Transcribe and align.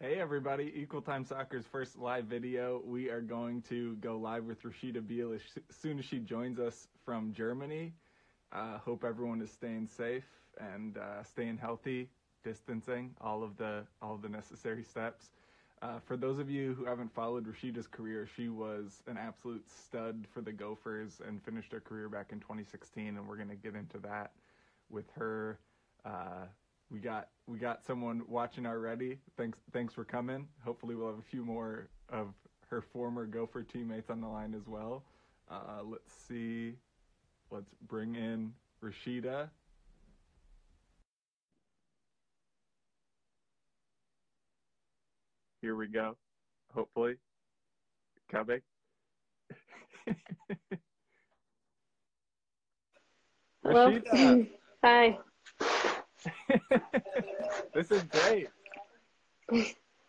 Hey 0.00 0.20
everybody, 0.20 0.72
Equal 0.76 1.02
Time 1.02 1.24
Soccer's 1.24 1.66
first 1.66 1.98
live 1.98 2.26
video. 2.26 2.80
We 2.84 3.10
are 3.10 3.20
going 3.20 3.62
to 3.62 3.96
go 3.96 4.16
live 4.16 4.44
with 4.44 4.62
Rashida 4.62 5.04
Beal 5.04 5.32
as 5.32 5.40
soon 5.70 5.98
as 5.98 6.04
she 6.04 6.20
joins 6.20 6.60
us 6.60 6.86
from 7.04 7.32
Germany. 7.32 7.92
Uh, 8.52 8.78
hope 8.78 9.02
everyone 9.02 9.42
is 9.42 9.50
staying 9.50 9.88
safe 9.88 10.22
and 10.60 10.96
uh, 10.98 11.24
staying 11.24 11.56
healthy, 11.56 12.08
distancing, 12.44 13.10
all 13.20 13.42
of 13.42 13.56
the 13.56 13.84
all 14.00 14.14
of 14.14 14.22
the 14.22 14.28
necessary 14.28 14.84
steps. 14.84 15.30
Uh, 15.82 15.98
for 16.06 16.16
those 16.16 16.38
of 16.38 16.48
you 16.48 16.74
who 16.74 16.84
haven't 16.84 17.12
followed 17.12 17.44
Rashida's 17.44 17.88
career, 17.88 18.28
she 18.36 18.48
was 18.48 19.02
an 19.08 19.16
absolute 19.16 19.68
stud 19.68 20.28
for 20.32 20.42
the 20.42 20.52
Gophers 20.52 21.20
and 21.26 21.42
finished 21.42 21.72
her 21.72 21.80
career 21.80 22.08
back 22.08 22.30
in 22.30 22.38
2016, 22.38 23.16
and 23.16 23.26
we're 23.26 23.34
going 23.34 23.48
to 23.48 23.56
get 23.56 23.74
into 23.74 23.98
that 23.98 24.30
with 24.90 25.10
her. 25.16 25.58
We 26.90 27.00
got 27.00 27.28
we 27.46 27.58
got 27.58 27.84
someone 27.84 28.22
watching 28.28 28.66
already. 28.66 29.18
Thanks 29.36 29.58
thanks 29.72 29.92
for 29.92 30.04
coming. 30.04 30.48
Hopefully 30.64 30.94
we'll 30.94 31.08
have 31.08 31.18
a 31.18 31.30
few 31.30 31.44
more 31.44 31.88
of 32.08 32.28
her 32.70 32.80
former 32.80 33.26
Gopher 33.26 33.62
teammates 33.62 34.10
on 34.10 34.20
the 34.20 34.28
line 34.28 34.54
as 34.54 34.66
well. 34.66 35.02
Uh, 35.50 35.82
let's 35.84 36.12
see. 36.26 36.74
Let's 37.50 37.70
bring 37.88 38.14
in 38.14 38.52
Rashida. 38.82 39.48
Here 45.60 45.74
we 45.74 45.88
go. 45.88 46.16
Hopefully. 46.74 47.16
Coming. 48.30 48.60
Rashida. 53.64 54.48
Hi. 54.84 55.18
this 57.74 57.90
is 57.90 58.02
great. 58.04 58.48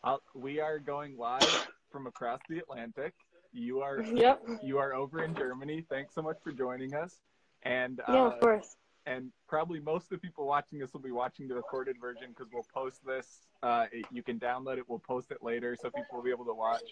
I'll, 0.03 0.21
we 0.33 0.59
are 0.59 0.79
going 0.79 1.17
live 1.17 1.67
from 1.91 2.07
across 2.07 2.39
the 2.49 2.59
Atlantic. 2.59 3.13
You 3.51 3.81
are 3.81 4.01
yep. 4.01 4.41
you 4.61 4.77
are 4.77 4.93
over 4.93 5.23
in 5.23 5.33
Germany. 5.35 5.85
Thanks 5.89 6.13
so 6.13 6.21
much 6.21 6.37
for 6.43 6.51
joining 6.51 6.93
us. 6.93 7.19
And 7.63 8.01
yeah, 8.07 8.27
of 8.27 8.39
course. 8.39 8.75
And 9.05 9.31
probably 9.47 9.79
most 9.79 10.03
of 10.03 10.09
the 10.09 10.17
people 10.19 10.45
watching 10.45 10.77
this 10.77 10.93
will 10.93 10.99
be 10.99 11.11
watching 11.11 11.47
the 11.47 11.55
recorded 11.55 11.95
version 11.99 12.27
because 12.29 12.47
we'll 12.53 12.67
post 12.71 13.03
this. 13.05 13.47
Uh, 13.63 13.85
it, 13.91 14.05
you 14.11 14.21
can 14.21 14.37
download 14.39 14.77
it. 14.77 14.83
We'll 14.87 14.99
post 14.99 15.31
it 15.31 15.39
later 15.41 15.75
so 15.81 15.89
people 15.89 16.17
will 16.17 16.23
be 16.23 16.29
able 16.29 16.45
to 16.45 16.53
watch. 16.53 16.83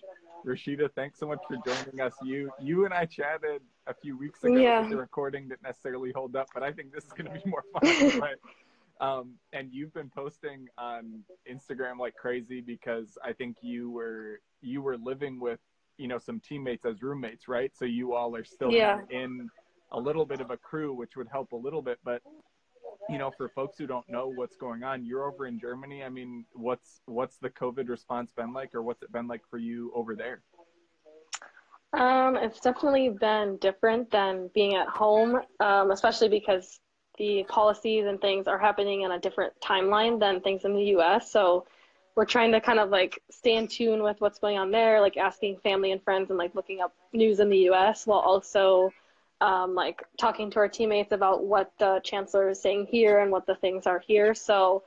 Rashida, 0.46 0.90
thanks 0.96 1.20
so 1.20 1.28
much 1.28 1.40
for 1.48 1.58
joining 1.64 2.02
us. 2.02 2.14
You 2.24 2.50
you 2.60 2.86
and 2.86 2.94
I 2.94 3.06
chatted 3.06 3.62
a 3.86 3.94
few 3.94 4.18
weeks 4.18 4.44
ago. 4.44 4.56
Yeah. 4.56 4.88
The 4.90 4.98
recording 4.98 5.48
didn't 5.50 5.64
necessarily 5.64 6.12
hold 6.12 6.36
up, 6.36 6.48
but 6.54 6.64
I 6.64 6.72
think 6.72 6.92
this 6.92 7.04
is 7.04 7.12
going 7.12 7.26
to 7.26 7.32
be 7.32 7.50
more 7.50 7.64
fun. 7.74 8.22
um, 9.00 9.36
and 9.54 9.70
you've 9.72 9.94
been 9.94 10.10
posting 10.10 10.68
on 10.78 11.24
Instagram 11.52 12.00
like 12.00 12.16
crazy 12.16 12.62
because 12.62 13.18
I 13.24 13.34
think 13.34 13.58
you 13.62 13.92
were 13.92 14.42
you 14.62 14.82
were 14.82 14.98
living 14.98 15.40
with 15.40 15.60
you 15.98 16.08
know 16.08 16.18
some 16.18 16.40
teammates 16.40 16.86
as 16.86 17.02
roommates, 17.02 17.48
right? 17.48 17.72
So 17.76 17.86
you 17.86 18.14
all 18.14 18.36
are 18.36 18.44
still 18.44 18.72
yeah. 18.72 19.00
in 19.10 19.50
a 19.92 20.00
little 20.00 20.26
bit 20.26 20.42
of 20.42 20.52
a 20.52 20.58
crew, 20.58 20.94
which 20.94 21.16
would 21.16 21.28
help 21.32 21.52
a 21.52 21.56
little 21.56 21.82
bit. 21.82 22.00
But 22.04 22.22
you 23.10 23.18
know, 23.18 23.32
for 23.38 23.50
folks 23.50 23.78
who 23.78 23.88
don't 23.88 24.08
know 24.10 24.32
what's 24.34 24.56
going 24.56 24.84
on, 24.84 25.06
you're 25.06 25.26
over 25.26 25.48
in 25.48 25.60
Germany. 25.60 26.04
I 26.04 26.10
mean, 26.10 26.46
what's 26.54 27.02
what's 27.06 27.38
the 27.38 27.50
COVID 27.50 27.90
response 27.90 28.32
been 28.32 28.54
like, 28.54 28.74
or 28.74 28.82
what's 28.82 29.04
it 29.04 29.12
been 29.12 29.28
like 29.28 29.42
for 29.50 29.58
you 29.58 29.92
over 29.96 30.16
there? 30.16 30.42
Um, 31.94 32.36
it's 32.36 32.60
definitely 32.60 33.10
been 33.10 33.58
different 33.58 34.12
than 34.12 34.50
being 34.54 34.76
at 34.76 34.88
home, 34.88 35.40
um, 35.60 35.92
especially 35.92 36.28
because 36.28 36.80
the 37.18 37.46
policies 37.48 38.06
and 38.06 38.20
things 38.22 38.48
are 38.48 38.58
happening 38.58 39.02
in 39.02 39.12
a 39.12 39.20
different 39.20 39.54
timeline 39.62 40.20
than 40.20 40.42
things 40.42 40.66
in 40.66 40.74
the 40.74 40.84
US. 40.98 41.32
So 41.32 41.66
we're 42.16 42.26
trying 42.26 42.52
to 42.52 42.62
kind 42.62 42.80
of 42.80 42.90
like 42.90 43.22
stay 43.30 43.56
in 43.56 43.68
tune 43.68 44.02
with 44.02 44.20
what's 44.20 44.40
going 44.40 44.58
on 44.58 44.72
there, 44.72 45.02
like 45.02 45.18
asking 45.18 45.58
family 45.58 45.92
and 45.92 46.02
friends 46.02 46.30
and 46.30 46.38
like 46.38 46.56
looking 46.56 46.82
up 46.82 46.94
news 47.14 47.40
in 47.40 47.50
the 47.50 47.70
US 47.70 48.08
while 48.08 48.20
also 48.20 48.92
um, 49.42 49.76
like 49.76 50.04
talking 50.18 50.50
to 50.52 50.60
our 50.60 50.68
teammates 50.68 51.12
about 51.12 51.44
what 51.46 51.72
the 51.78 52.02
chancellor 52.04 52.50
is 52.50 52.62
saying 52.62 52.88
here 52.90 53.20
and 53.20 53.32
what 53.32 53.46
the 53.46 53.56
things 53.56 53.86
are 53.86 54.00
here. 54.00 54.34
So 54.34 54.84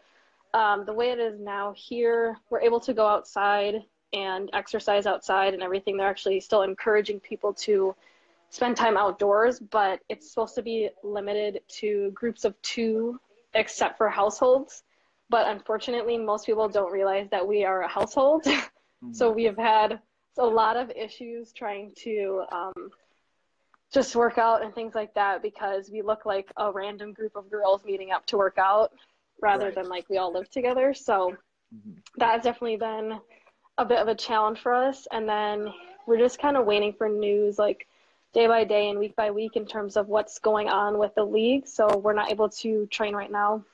um, 0.54 0.84
the 0.84 0.92
way 0.92 1.10
it 1.10 1.20
is 1.20 1.38
now 1.38 1.72
here, 1.76 2.36
we're 2.50 2.60
able 2.60 2.80
to 2.80 2.92
go 2.92 3.06
outside 3.06 3.84
and 4.12 4.50
exercise 4.52 5.06
outside 5.06 5.54
and 5.54 5.62
everything. 5.62 5.97
They're 5.97 6.08
actually 6.08 6.41
still 6.41 6.62
encouraging 6.62 7.20
people 7.20 7.54
to 7.54 7.94
spend 8.50 8.76
time 8.76 8.96
outdoors, 8.96 9.58
but 9.58 10.00
it's 10.08 10.28
supposed 10.28 10.54
to 10.56 10.62
be 10.62 10.90
limited 11.02 11.60
to 11.68 12.10
groups 12.12 12.44
of 12.44 12.60
two, 12.62 13.18
except 13.54 13.96
for 13.96 14.08
households. 14.08 14.82
But 15.28 15.48
unfortunately, 15.48 16.18
most 16.18 16.46
people 16.46 16.68
don't 16.68 16.92
realize 16.92 17.28
that 17.30 17.46
we 17.46 17.64
are 17.64 17.82
a 17.82 17.88
household. 17.88 18.46
Mm-hmm. 19.02 19.14
so 19.14 19.30
we 19.30 19.44
have 19.44 19.56
had 19.56 19.98
a 20.36 20.44
lot 20.44 20.76
of 20.76 20.90
issues 20.90 21.54
trying 21.54 21.92
to 21.96 22.42
um, 22.52 22.90
just 23.90 24.14
work 24.14 24.36
out 24.36 24.62
and 24.62 24.74
things 24.74 24.94
like 24.94 25.14
that 25.14 25.40
because 25.40 25.90
we 25.90 26.02
look 26.02 26.26
like 26.26 26.52
a 26.58 26.70
random 26.70 27.14
group 27.14 27.34
of 27.34 27.50
girls 27.50 27.82
meeting 27.82 28.10
up 28.12 28.26
to 28.26 28.36
work 28.36 28.58
out 28.58 28.92
rather 29.40 29.66
right. 29.66 29.74
than 29.74 29.88
like 29.88 30.06
we 30.10 30.18
all 30.18 30.32
live 30.32 30.50
together. 30.50 30.92
So 30.92 31.34
mm-hmm. 31.74 31.92
that 32.18 32.32
has 32.32 32.42
definitely 32.42 32.76
been 32.76 33.18
a 33.78 33.84
bit 33.86 33.98
of 33.98 34.08
a 34.08 34.14
challenge 34.14 34.60
for 34.60 34.74
us. 34.74 35.08
And 35.10 35.26
then 35.26 35.72
we're 36.06 36.18
just 36.18 36.38
kind 36.38 36.58
of 36.58 36.66
waiting 36.66 36.92
for 36.92 37.08
news 37.08 37.58
like 37.58 37.86
day 38.32 38.46
by 38.46 38.64
day 38.64 38.88
and 38.88 38.98
week 38.98 39.16
by 39.16 39.30
week 39.30 39.56
in 39.56 39.66
terms 39.66 39.96
of 39.96 40.08
what's 40.08 40.38
going 40.38 40.68
on 40.68 40.98
with 40.98 41.14
the 41.14 41.24
league. 41.24 41.66
So 41.66 41.96
we're 41.98 42.12
not 42.12 42.30
able 42.30 42.48
to 42.48 42.86
train 42.86 43.14
right 43.14 43.30
now. 43.30 43.64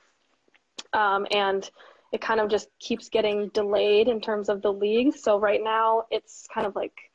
Um, 0.93 1.27
and 1.31 1.69
it 2.11 2.21
kind 2.21 2.39
of 2.39 2.49
just 2.49 2.69
keeps 2.79 3.09
getting 3.09 3.49
delayed 3.49 4.07
in 4.07 4.21
terms 4.21 4.49
of 4.49 4.61
the 4.61 4.71
league. 4.71 5.15
So 5.15 5.39
right 5.39 5.63
now 5.63 6.05
it's 6.09 6.47
kind 6.53 6.65
of 6.65 6.75
like 6.75 7.11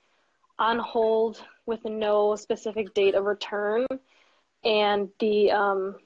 on 0.58 0.78
hold 0.78 1.42
with 1.66 1.84
no 1.84 2.36
specific 2.36 2.94
date 2.94 3.14
of 3.14 3.24
return. 3.24 3.86
And 4.64 5.08
the 5.18 5.50
um, 5.50 5.96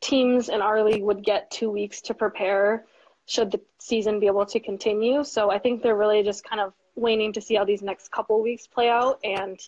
teams 0.00 0.48
in 0.48 0.60
our 0.60 0.82
league 0.82 1.02
would 1.02 1.24
get 1.24 1.50
two 1.50 1.70
weeks 1.70 2.02
to 2.02 2.14
prepare 2.14 2.84
should 3.26 3.50
the 3.50 3.60
season 3.78 4.20
be 4.20 4.26
able 4.26 4.44
to 4.46 4.60
continue. 4.60 5.24
So 5.24 5.50
I 5.50 5.58
think 5.58 5.82
they're 5.82 5.96
really 5.96 6.22
just 6.22 6.44
kind 6.44 6.60
of 6.60 6.74
waiting 6.94 7.32
to 7.32 7.40
see 7.40 7.54
how 7.54 7.64
these 7.64 7.82
next 7.82 8.10
couple 8.10 8.42
weeks 8.42 8.66
play 8.66 8.90
out 8.90 9.18
and 9.24 9.58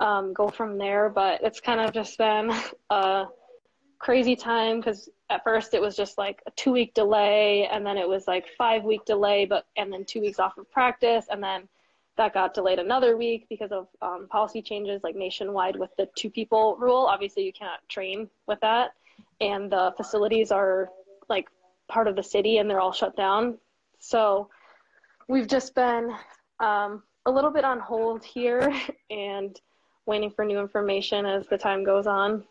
um, 0.00 0.32
go 0.32 0.48
from 0.48 0.78
there. 0.78 1.08
But 1.08 1.42
it's 1.42 1.60
kind 1.60 1.80
of 1.80 1.92
just 1.92 2.18
been 2.18 2.52
a 2.90 3.26
crazy 3.98 4.36
time 4.36 4.80
because 4.80 5.08
at 5.30 5.42
first 5.42 5.74
it 5.74 5.80
was 5.80 5.96
just 5.96 6.18
like 6.18 6.42
a 6.46 6.50
two 6.52 6.72
week 6.72 6.94
delay, 6.94 7.68
and 7.70 7.84
then 7.84 7.96
it 7.96 8.08
was 8.08 8.26
like 8.26 8.46
five 8.58 8.84
week 8.84 9.04
delay, 9.04 9.44
but 9.44 9.66
and 9.76 9.92
then 9.92 10.04
two 10.04 10.20
weeks 10.20 10.38
off 10.38 10.58
of 10.58 10.70
practice, 10.70 11.26
and 11.30 11.42
then 11.42 11.68
that 12.16 12.32
got 12.32 12.54
delayed 12.54 12.78
another 12.78 13.16
week 13.16 13.46
because 13.50 13.72
of 13.72 13.88
um, 14.00 14.26
policy 14.30 14.62
changes 14.62 15.02
like 15.04 15.14
nationwide 15.14 15.76
with 15.76 15.90
the 15.96 16.08
two 16.16 16.30
people 16.30 16.76
rule. 16.78 17.06
Obviously, 17.10 17.44
you 17.44 17.52
cannot 17.52 17.86
train 17.88 18.28
with 18.46 18.60
that, 18.60 18.92
and 19.40 19.70
the 19.70 19.92
facilities 19.96 20.50
are 20.50 20.88
like 21.28 21.48
part 21.88 22.08
of 22.08 22.16
the 22.16 22.22
city 22.22 22.58
and 22.58 22.68
they're 22.68 22.80
all 22.80 22.92
shut 22.92 23.16
down. 23.16 23.58
So 23.98 24.48
we've 25.28 25.46
just 25.46 25.74
been 25.74 26.10
um, 26.60 27.02
a 27.26 27.30
little 27.30 27.50
bit 27.50 27.64
on 27.64 27.80
hold 27.80 28.24
here, 28.24 28.72
and 29.10 29.58
waiting 30.06 30.30
for 30.30 30.44
new 30.44 30.58
information 30.58 31.26
as 31.26 31.46
the 31.48 31.58
time 31.58 31.84
goes 31.84 32.06
on. 32.06 32.44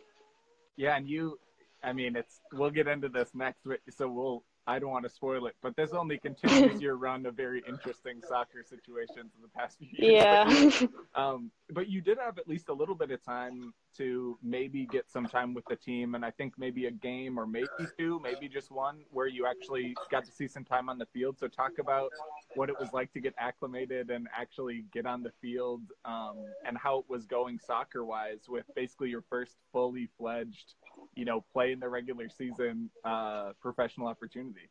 Yeah, 0.78 0.96
and 0.96 1.08
you, 1.08 1.40
I 1.84 1.94
mean, 1.94 2.16
it's 2.16 2.42
we'll 2.54 2.72
get 2.72 2.88
into 2.88 3.10
this 3.10 3.30
next, 3.34 3.62
so 3.90 4.10
we'll 4.10 4.44
I 4.68 4.80
don't 4.80 4.90
want 4.90 5.04
to 5.04 5.10
spoil 5.10 5.46
it, 5.46 5.56
but 5.62 5.76
this 5.76 5.92
only 5.92 6.18
continues 6.18 6.82
your 6.82 6.96
run 6.98 7.26
of 7.28 7.36
very 7.36 7.64
interesting 7.68 8.22
soccer 8.28 8.64
situations 8.68 9.32
in 9.36 9.42
the 9.42 9.48
past 9.48 9.78
few 9.78 9.90
years. 9.92 10.82
Yeah. 10.82 10.88
Um, 11.16 11.50
but 11.72 11.88
you 11.88 12.02
did 12.02 12.18
have 12.18 12.38
at 12.38 12.46
least 12.46 12.68
a 12.68 12.74
little 12.74 12.94
bit 12.94 13.10
of 13.10 13.24
time 13.24 13.74
to 13.96 14.38
maybe 14.44 14.86
get 14.86 15.10
some 15.10 15.26
time 15.26 15.54
with 15.54 15.64
the 15.70 15.78
team, 15.78 16.14
and 16.14 16.26
I 16.26 16.32
think 16.32 16.56
maybe 16.58 16.88
a 16.88 16.92
game 16.92 17.40
or 17.40 17.48
maybe 17.48 17.68
two, 17.98 18.20
maybe 18.22 18.50
just 18.50 18.70
one, 18.70 19.00
where 19.12 19.28
you 19.28 19.48
actually 19.48 19.96
got 20.12 20.26
to 20.26 20.32
see 20.34 20.46
some 20.46 20.66
time 20.66 20.90
on 20.90 20.98
the 20.98 21.06
field. 21.06 21.40
So 21.40 21.48
talk 21.48 21.80
about 21.80 22.12
what 22.56 22.70
it 22.70 22.80
was 22.80 22.92
like 22.94 23.12
to 23.14 23.20
get 23.20 23.34
acclimated 23.38 24.10
and 24.10 24.28
actually 24.36 24.86
get 24.94 25.06
on 25.06 25.24
the 25.24 25.32
field, 25.42 25.82
um, 26.06 26.38
and 26.66 26.78
how 26.78 27.00
it 27.00 27.06
was 27.08 27.26
going 27.26 27.60
soccer-wise 27.60 28.48
with 28.48 28.66
basically 28.76 29.10
your 29.10 29.24
first 29.30 29.56
fully 29.72 30.10
fledged 30.18 30.74
you 31.16 31.26
know, 31.26 31.44
play 31.54 31.72
in 31.72 31.80
the 31.80 31.90
regular 31.90 32.30
season 32.30 32.90
uh, 33.04 33.52
professional 33.62 34.08
opportunity. 34.08 34.70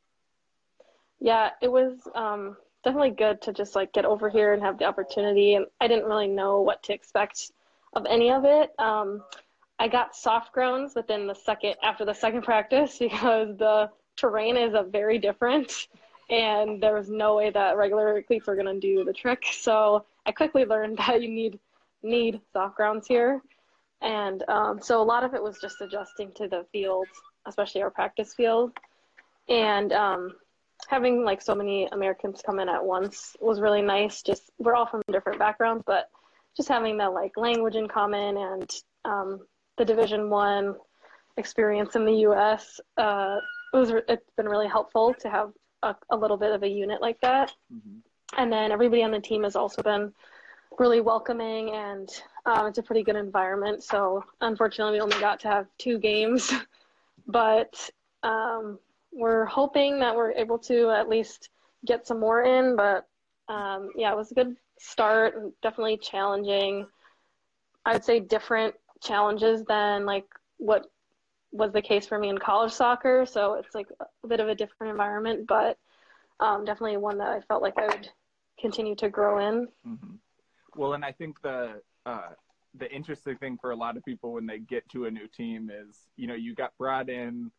Yeah, 1.20 1.50
it 1.62 1.70
was 1.70 1.96
um, 2.14 2.56
definitely 2.84 3.10
good 3.10 3.40
to 3.42 3.52
just 3.52 3.74
like 3.74 3.92
get 3.92 4.04
over 4.04 4.28
here 4.28 4.52
and 4.52 4.62
have 4.62 4.78
the 4.78 4.84
opportunity. 4.84 5.54
And 5.54 5.66
I 5.80 5.88
didn't 5.88 6.04
really 6.04 6.28
know 6.28 6.60
what 6.60 6.82
to 6.84 6.92
expect 6.92 7.52
of 7.94 8.06
any 8.06 8.30
of 8.30 8.44
it. 8.44 8.72
Um, 8.78 9.22
I 9.78 9.88
got 9.88 10.14
soft 10.14 10.52
grounds 10.52 10.94
within 10.94 11.26
the 11.26 11.34
second 11.34 11.74
after 11.82 12.04
the 12.04 12.14
second 12.14 12.42
practice 12.44 12.98
because 12.98 13.56
the 13.56 13.90
terrain 14.16 14.56
is 14.56 14.74
a 14.74 14.82
very 14.82 15.18
different, 15.18 15.88
and 16.30 16.82
there 16.82 16.94
was 16.94 17.08
no 17.08 17.36
way 17.36 17.50
that 17.50 17.76
regular 17.76 18.22
cleats 18.22 18.46
were 18.46 18.56
gonna 18.56 18.78
do 18.78 19.04
the 19.04 19.12
trick. 19.12 19.44
So 19.52 20.04
I 20.26 20.32
quickly 20.32 20.64
learned 20.64 20.98
that 21.06 21.22
you 21.22 21.28
need 21.28 21.58
need 22.02 22.40
soft 22.52 22.76
grounds 22.76 23.06
here. 23.06 23.42
And 24.02 24.46
um, 24.48 24.80
so 24.82 25.00
a 25.00 25.02
lot 25.02 25.24
of 25.24 25.32
it 25.34 25.42
was 25.42 25.58
just 25.60 25.80
adjusting 25.80 26.32
to 26.32 26.46
the 26.46 26.66
field, 26.72 27.06
especially 27.46 27.80
our 27.82 27.90
practice 27.90 28.34
field. 28.34 28.72
And 29.48 29.92
um, 29.92 30.34
having 30.88 31.24
like 31.24 31.40
so 31.40 31.54
many 31.54 31.86
Americans 31.86 32.42
come 32.44 32.60
in 32.60 32.68
at 32.68 32.84
once 32.84 33.36
was 33.40 33.60
really 33.60 33.82
nice. 33.82 34.22
Just 34.22 34.50
we're 34.58 34.74
all 34.74 34.86
from 34.86 35.02
different 35.10 35.38
backgrounds, 35.38 35.84
but 35.86 36.10
just 36.56 36.68
having 36.68 36.98
that 36.98 37.12
like 37.12 37.36
language 37.36 37.76
in 37.76 37.88
common 37.88 38.36
and 38.36 38.70
um, 39.04 39.40
the 39.78 39.84
Division 39.84 40.30
One 40.30 40.74
experience 41.36 41.96
in 41.96 42.04
the 42.04 42.14
U.S. 42.28 42.80
Uh, 42.96 43.38
it 43.72 43.76
was 43.76 43.90
it's 44.08 44.30
been 44.36 44.48
really 44.48 44.68
helpful 44.68 45.14
to 45.20 45.30
have 45.30 45.52
a, 45.84 45.96
a 46.10 46.16
little 46.16 46.36
bit 46.36 46.52
of 46.52 46.62
a 46.62 46.68
unit 46.68 47.00
like 47.00 47.20
that. 47.20 47.52
Mm-hmm. 47.72 47.98
And 48.36 48.52
then 48.52 48.72
everybody 48.72 49.02
on 49.02 49.10
the 49.10 49.20
team 49.20 49.44
has 49.44 49.56
also 49.56 49.82
been 49.82 50.12
really 50.78 51.00
welcoming 51.00 51.70
and 51.70 52.10
um, 52.46 52.66
it's 52.66 52.78
a 52.78 52.82
pretty 52.82 53.02
good 53.02 53.16
environment. 53.16 53.82
So 53.82 54.24
unfortunately, 54.40 54.94
we 54.94 55.00
only 55.00 55.18
got 55.20 55.40
to 55.40 55.48
have 55.48 55.66
two 55.78 55.98
games, 55.98 56.52
but 57.26 57.90
um, 58.22 58.78
we're 59.12 59.46
hoping 59.46 59.98
that 60.00 60.14
we're 60.14 60.32
able 60.32 60.58
to 60.58 60.90
at 60.90 61.08
least 61.08 61.50
get 61.86 62.06
some 62.06 62.20
more 62.20 62.42
in. 62.42 62.76
But 62.76 63.06
um, 63.48 63.90
yeah, 63.96 64.12
it 64.12 64.16
was 64.16 64.30
a 64.30 64.34
good 64.34 64.56
start 64.78 65.36
and 65.36 65.52
definitely 65.62 65.98
challenging. 65.98 66.86
I'd 67.86 68.04
say 68.04 68.20
different 68.20 68.74
challenges 69.02 69.64
than 69.64 70.06
like 70.06 70.26
what 70.58 70.86
was 71.54 71.72
the 71.72 71.80
case 71.80 72.04
for 72.04 72.18
me 72.18 72.28
in 72.28 72.36
college 72.36 72.72
soccer. 72.72 73.24
So 73.24 73.54
it's 73.54 73.74
like 73.74 73.86
a 74.24 74.26
bit 74.26 74.40
of 74.40 74.48
a 74.48 74.54
different 74.54 74.90
environment, 74.90 75.46
but 75.46 75.78
um, 76.40 76.64
definitely 76.64 76.96
one 76.96 77.18
that 77.18 77.28
I 77.28 77.40
felt 77.42 77.62
like 77.62 77.78
I 77.78 77.86
would 77.86 78.08
continue 78.60 78.96
to 78.96 79.08
grow 79.08 79.38
in. 79.38 79.68
Mm-hmm. 79.86 80.14
Well, 80.76 80.94
and 80.94 81.04
I 81.04 81.12
think 81.12 81.40
the 81.42 81.80
uh, 82.04 82.30
the 82.76 82.90
interesting 82.92 83.36
thing 83.36 83.56
for 83.60 83.70
a 83.70 83.76
lot 83.76 83.96
of 83.96 84.04
people 84.04 84.32
when 84.32 84.46
they 84.46 84.58
get 84.58 84.88
to 84.90 85.06
a 85.06 85.10
new 85.10 85.28
team 85.28 85.70
is, 85.72 85.96
you 86.16 86.26
know, 86.26 86.34
you 86.34 86.56
got 86.56 86.76
brought 86.76 87.08
in 87.08 87.52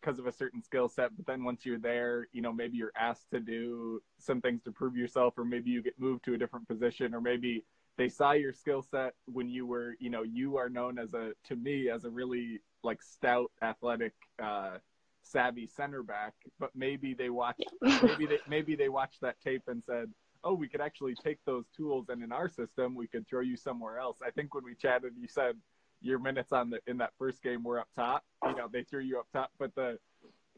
because 0.00 0.18
of 0.18 0.26
a 0.26 0.32
certain 0.32 0.62
skill 0.62 0.88
set, 0.88 1.14
but 1.14 1.26
then 1.26 1.44
once 1.44 1.66
you're 1.66 1.78
there, 1.78 2.28
you 2.32 2.40
know, 2.40 2.52
maybe 2.52 2.78
you're 2.78 2.92
asked 2.98 3.30
to 3.32 3.40
do 3.40 4.00
some 4.18 4.40
things 4.40 4.62
to 4.62 4.72
prove 4.72 4.96
yourself, 4.96 5.34
or 5.36 5.44
maybe 5.44 5.70
you 5.70 5.82
get 5.82 5.98
moved 5.98 6.24
to 6.24 6.32
a 6.32 6.38
different 6.38 6.66
position, 6.66 7.14
or 7.14 7.20
maybe 7.20 7.64
they 7.98 8.08
saw 8.08 8.32
your 8.32 8.52
skill 8.52 8.82
set 8.82 9.14
when 9.26 9.48
you 9.48 9.66
were, 9.66 9.96
you 9.98 10.10
know, 10.10 10.22
you 10.22 10.56
are 10.56 10.68
known 10.68 10.98
as 10.98 11.12
a, 11.12 11.32
to 11.44 11.56
me, 11.56 11.90
as 11.90 12.04
a 12.04 12.10
really 12.10 12.60
like 12.86 13.02
stout, 13.02 13.50
athletic, 13.62 14.14
uh, 14.42 14.78
savvy 15.22 15.66
center 15.66 16.02
back, 16.02 16.34
but 16.58 16.70
maybe 16.74 17.12
they 17.12 17.30
watched, 17.30 17.64
maybe 17.82 18.26
they, 18.26 18.38
maybe 18.48 18.76
they 18.76 18.88
watched 18.88 19.20
that 19.20 19.40
tape 19.40 19.62
and 19.66 19.82
said, 19.84 20.10
oh, 20.44 20.54
we 20.54 20.68
could 20.68 20.80
actually 20.80 21.14
take 21.14 21.38
those 21.44 21.64
tools 21.76 22.06
and 22.08 22.22
in 22.22 22.32
our 22.32 22.48
system, 22.48 22.94
we 22.94 23.06
could 23.06 23.26
throw 23.28 23.40
you 23.40 23.56
somewhere 23.56 23.98
else. 23.98 24.18
I 24.24 24.30
think 24.30 24.54
when 24.54 24.64
we 24.64 24.74
chatted, 24.74 25.12
you 25.18 25.28
said 25.28 25.56
your 26.00 26.18
minutes 26.18 26.52
on 26.52 26.70
the 26.70 26.78
in 26.86 26.98
that 26.98 27.10
first 27.18 27.42
game 27.42 27.64
were 27.64 27.80
up 27.80 27.88
top. 27.96 28.24
You 28.44 28.54
know, 28.54 28.68
they 28.72 28.84
threw 28.84 29.00
you 29.00 29.18
up 29.18 29.26
top, 29.32 29.50
but 29.58 29.74
the 29.74 29.98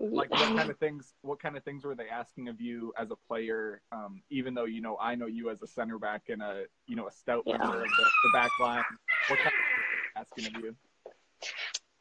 like 0.01 0.31
what 0.31 0.57
kind 0.57 0.71
of 0.71 0.79
things 0.79 1.15
what 1.23 1.41
kind 1.41 1.57
of 1.57 1.65
things 1.65 1.85
were 1.85 1.95
they 1.95 2.09
asking 2.09 2.49
of 2.49 2.61
you 2.61 2.93
as 2.97 3.11
a 3.11 3.17
player 3.27 3.81
um, 3.91 4.23
even 4.31 4.55
though 4.55 4.65
you 4.65 4.81
know 4.81 4.97
i 5.01 5.15
know 5.15 5.27
you 5.27 5.51
as 5.51 5.61
a 5.63 5.67
center 5.67 5.99
back 5.99 6.23
and 6.29 6.41
a 6.41 6.65
you 6.87 6.95
know 6.95 7.09
a 7.09 7.11
stout 7.11 7.43
yeah. 7.47 7.59
member 7.59 7.83
of 7.83 7.89
the, 7.89 8.11
the 8.25 8.31
back 8.33 8.51
line 8.61 8.85
what 9.29 9.39
kind 9.39 9.49
of 9.49 10.23
asking 10.23 10.47
of 10.47 10.63
you 10.63 10.77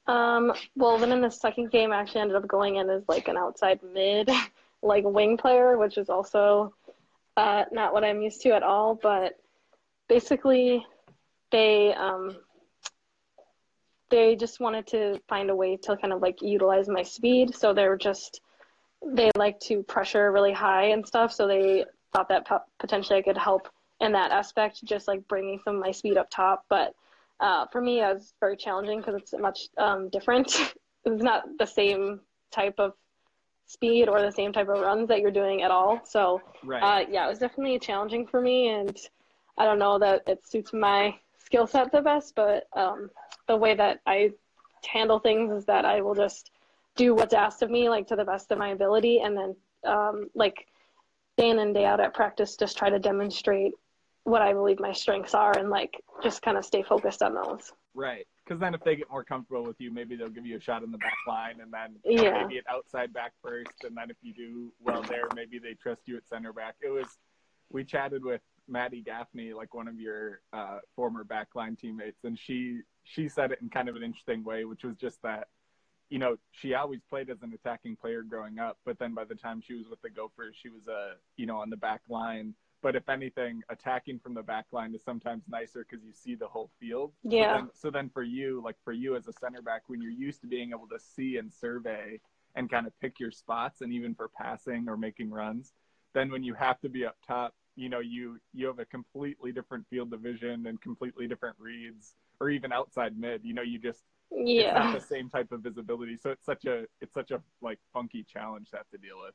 um, 0.07 0.53
well 0.75 0.97
then 0.97 1.11
in 1.11 1.21
the 1.21 1.29
second 1.29 1.71
game 1.71 1.91
I 1.91 1.97
actually 1.97 2.21
ended 2.21 2.37
up 2.37 2.47
going 2.47 2.77
in 2.77 2.89
as 2.89 3.03
like 3.07 3.27
an 3.27 3.37
outside 3.37 3.79
mid 3.93 4.29
like 4.81 5.03
wing 5.05 5.37
player 5.37 5.77
which 5.77 5.97
is 5.97 6.09
also 6.09 6.73
uh, 7.35 7.65
not 7.71 7.93
what 7.93 8.03
i'm 8.03 8.21
used 8.21 8.41
to 8.41 8.49
at 8.51 8.63
all 8.63 8.95
but 8.95 9.39
basically 10.07 10.85
they 11.51 11.93
um, 11.93 12.37
they 14.09 14.35
just 14.35 14.59
wanted 14.59 14.87
to 14.87 15.19
find 15.27 15.49
a 15.49 15.55
way 15.55 15.77
to 15.77 15.97
kind 15.97 16.13
of 16.13 16.21
like 16.21 16.41
utilize 16.41 16.87
my 16.87 17.03
speed. 17.03 17.55
So 17.55 17.73
they 17.73 17.87
were 17.87 17.97
just, 17.97 18.41
they 19.05 19.31
like 19.35 19.59
to 19.61 19.83
pressure 19.83 20.31
really 20.31 20.53
high 20.53 20.85
and 20.85 21.05
stuff. 21.05 21.33
So 21.33 21.47
they 21.47 21.85
thought 22.13 22.29
that 22.29 22.47
potentially 22.79 23.19
I 23.19 23.21
could 23.21 23.37
help 23.37 23.67
in 23.99 24.13
that 24.13 24.31
aspect, 24.31 24.83
just 24.83 25.07
like 25.07 25.27
bringing 25.27 25.59
some 25.63 25.75
of 25.75 25.81
my 25.81 25.91
speed 25.91 26.17
up 26.17 26.29
top. 26.29 26.65
But 26.69 26.95
uh, 27.39 27.65
for 27.71 27.81
me, 27.81 28.01
it 28.01 28.13
was 28.13 28.33
very 28.39 28.57
challenging 28.57 28.99
because 28.99 29.15
it's 29.15 29.33
much 29.37 29.67
um, 29.77 30.09
different. 30.09 30.47
it's 31.05 31.23
not 31.23 31.43
the 31.59 31.65
same 31.65 32.19
type 32.51 32.75
of 32.77 32.93
speed 33.67 34.07
or 34.07 34.21
the 34.21 34.31
same 34.31 34.53
type 34.53 34.69
of 34.69 34.79
runs 34.79 35.07
that 35.09 35.19
you're 35.19 35.31
doing 35.31 35.61
at 35.61 35.71
all. 35.71 36.01
So 36.05 36.41
right. 36.63 36.81
uh, 36.81 37.05
yeah, 37.09 37.25
it 37.25 37.29
was 37.29 37.39
definitely 37.39 37.79
challenging 37.79 38.25
for 38.25 38.41
me, 38.41 38.69
and 38.69 38.97
I 39.57 39.65
don't 39.65 39.79
know 39.79 39.99
that 39.99 40.23
it 40.27 40.47
suits 40.47 40.73
my 40.73 41.15
skill 41.37 41.67
set 41.67 41.91
the 41.91 42.01
best, 42.01 42.33
but 42.35 42.67
um, 42.75 43.09
the 43.47 43.55
way 43.55 43.75
that 43.75 43.99
I 44.05 44.31
handle 44.85 45.19
things 45.19 45.51
is 45.51 45.65
that 45.65 45.85
I 45.85 46.01
will 46.01 46.15
just 46.15 46.51
do 46.95 47.13
what's 47.13 47.33
asked 47.33 47.61
of 47.61 47.69
me, 47.69 47.89
like 47.89 48.07
to 48.07 48.15
the 48.15 48.25
best 48.25 48.51
of 48.51 48.57
my 48.57 48.69
ability, 48.69 49.19
and 49.19 49.37
then 49.37 49.55
um, 49.85 50.29
like 50.33 50.67
day 51.37 51.49
in 51.49 51.59
and 51.59 51.73
day 51.73 51.85
out 51.85 51.99
at 51.99 52.13
practice, 52.13 52.55
just 52.55 52.77
try 52.77 52.89
to 52.89 52.99
demonstrate 52.99 53.73
what 54.27 54.41
I 54.41 54.51
believe 54.51 54.77
my 54.81 54.91
strengths 54.91 55.33
are, 55.33 55.57
and 55.57 55.69
like 55.69 56.03
just 56.21 56.41
kind 56.41 56.57
of 56.57 56.65
stay 56.65 56.83
focused 56.83 57.23
on 57.23 57.33
those. 57.33 57.71
Right, 57.93 58.27
because 58.43 58.59
then 58.59 58.73
if 58.73 58.83
they 58.83 58.97
get 58.97 59.09
more 59.09 59.23
comfortable 59.23 59.63
with 59.63 59.77
you, 59.79 59.89
maybe 59.89 60.17
they'll 60.17 60.27
give 60.27 60.45
you 60.45 60.57
a 60.57 60.59
shot 60.59 60.83
in 60.83 60.91
the 60.91 60.97
back 60.97 61.15
line, 61.25 61.61
and 61.61 61.71
then 61.71 61.95
yeah. 62.03 62.43
maybe 62.43 62.57
an 62.57 62.65
outside 62.69 63.13
back 63.13 63.31
first, 63.41 63.85
and 63.85 63.95
then 63.95 64.09
if 64.09 64.17
you 64.21 64.33
do 64.33 64.73
well 64.81 65.01
there, 65.01 65.23
maybe 65.33 65.59
they 65.59 65.75
trust 65.75 66.01
you 66.05 66.17
at 66.17 66.27
center 66.27 66.51
back. 66.51 66.75
It 66.81 66.89
was 66.89 67.07
we 67.69 67.85
chatted 67.85 68.25
with 68.25 68.41
Maddie 68.67 69.01
Gaffney, 69.01 69.53
like 69.53 69.73
one 69.73 69.87
of 69.87 69.97
your 69.97 70.41
uh, 70.51 70.79
former 70.93 71.23
backline 71.23 71.79
teammates, 71.79 72.25
and 72.25 72.37
she 72.37 72.81
she 73.05 73.29
said 73.29 73.53
it 73.53 73.59
in 73.61 73.69
kind 73.69 73.87
of 73.87 73.95
an 73.95 74.03
interesting 74.03 74.43
way, 74.43 74.65
which 74.65 74.83
was 74.83 74.97
just 74.97 75.21
that, 75.21 75.47
you 76.09 76.19
know, 76.19 76.35
she 76.51 76.73
always 76.73 76.99
played 77.09 77.29
as 77.29 77.41
an 77.43 77.53
attacking 77.53 77.95
player 77.95 78.23
growing 78.23 78.59
up, 78.59 78.77
but 78.85 78.99
then 78.99 79.13
by 79.13 79.23
the 79.23 79.35
time 79.35 79.61
she 79.65 79.73
was 79.73 79.85
with 79.89 80.01
the 80.01 80.09
Gophers, 80.09 80.57
she 80.61 80.67
was 80.67 80.85
a 80.89 80.91
uh, 80.91 81.13
you 81.37 81.45
know 81.45 81.57
on 81.59 81.69
the 81.69 81.77
back 81.77 82.01
line. 82.09 82.53
But 82.81 82.95
if 82.95 83.09
anything, 83.09 83.63
attacking 83.69 84.19
from 84.19 84.33
the 84.33 84.43
back 84.43 84.65
line 84.71 84.93
is 84.93 85.03
sometimes 85.03 85.43
nicer 85.49 85.85
because 85.89 86.05
you 86.05 86.13
see 86.13 86.35
the 86.35 86.47
whole 86.47 86.69
field. 86.79 87.11
Yeah. 87.23 87.41
So 87.41 87.57
then, 87.57 87.69
so 87.73 87.91
then 87.91 88.09
for 88.09 88.23
you, 88.23 88.61
like 88.63 88.75
for 88.83 88.93
you 88.93 89.15
as 89.15 89.27
a 89.27 89.33
center 89.33 89.61
back, 89.61 89.83
when 89.87 90.01
you're 90.01 90.11
used 90.11 90.41
to 90.41 90.47
being 90.47 90.69
able 90.71 90.87
to 90.89 90.99
see 90.99 91.37
and 91.37 91.51
survey 91.51 92.19
and 92.55 92.69
kind 92.69 92.87
of 92.87 92.99
pick 92.99 93.19
your 93.19 93.31
spots, 93.31 93.81
and 93.81 93.91
even 93.93 94.15
for 94.15 94.27
passing 94.29 94.87
or 94.87 94.97
making 94.97 95.29
runs, 95.29 95.73
then 96.13 96.31
when 96.31 96.43
you 96.43 96.53
have 96.53 96.79
to 96.81 96.89
be 96.89 97.05
up 97.05 97.17
top 97.25 97.53
you 97.77 97.87
know 97.87 97.99
you 97.99 98.39
you 98.53 98.65
have 98.65 98.79
a 98.79 98.85
completely 98.85 99.51
different 99.53 99.85
field 99.89 100.09
division 100.11 100.65
and 100.67 100.81
completely 100.81 101.27
different 101.27 101.55
reads 101.59 102.15
or 102.41 102.49
even 102.49 102.73
outside 102.73 103.17
mid 103.17 103.41
you 103.45 103.53
know 103.53 103.61
you 103.61 103.79
just 103.79 104.03
yeah 104.31 104.63
it's 104.63 104.73
not 104.73 104.93
the 104.99 105.05
same 105.15 105.29
type 105.29 105.51
of 105.51 105.61
visibility 105.61 106.17
so 106.17 106.31
it's 106.31 106.45
such 106.45 106.65
a 106.65 106.85
it's 106.99 107.13
such 107.13 107.31
a 107.31 107.41
like 107.61 107.79
funky 107.93 108.23
challenge 108.23 108.71
to 108.71 108.77
have 108.77 108.89
to 108.89 108.97
deal 108.97 109.17
with 109.23 109.33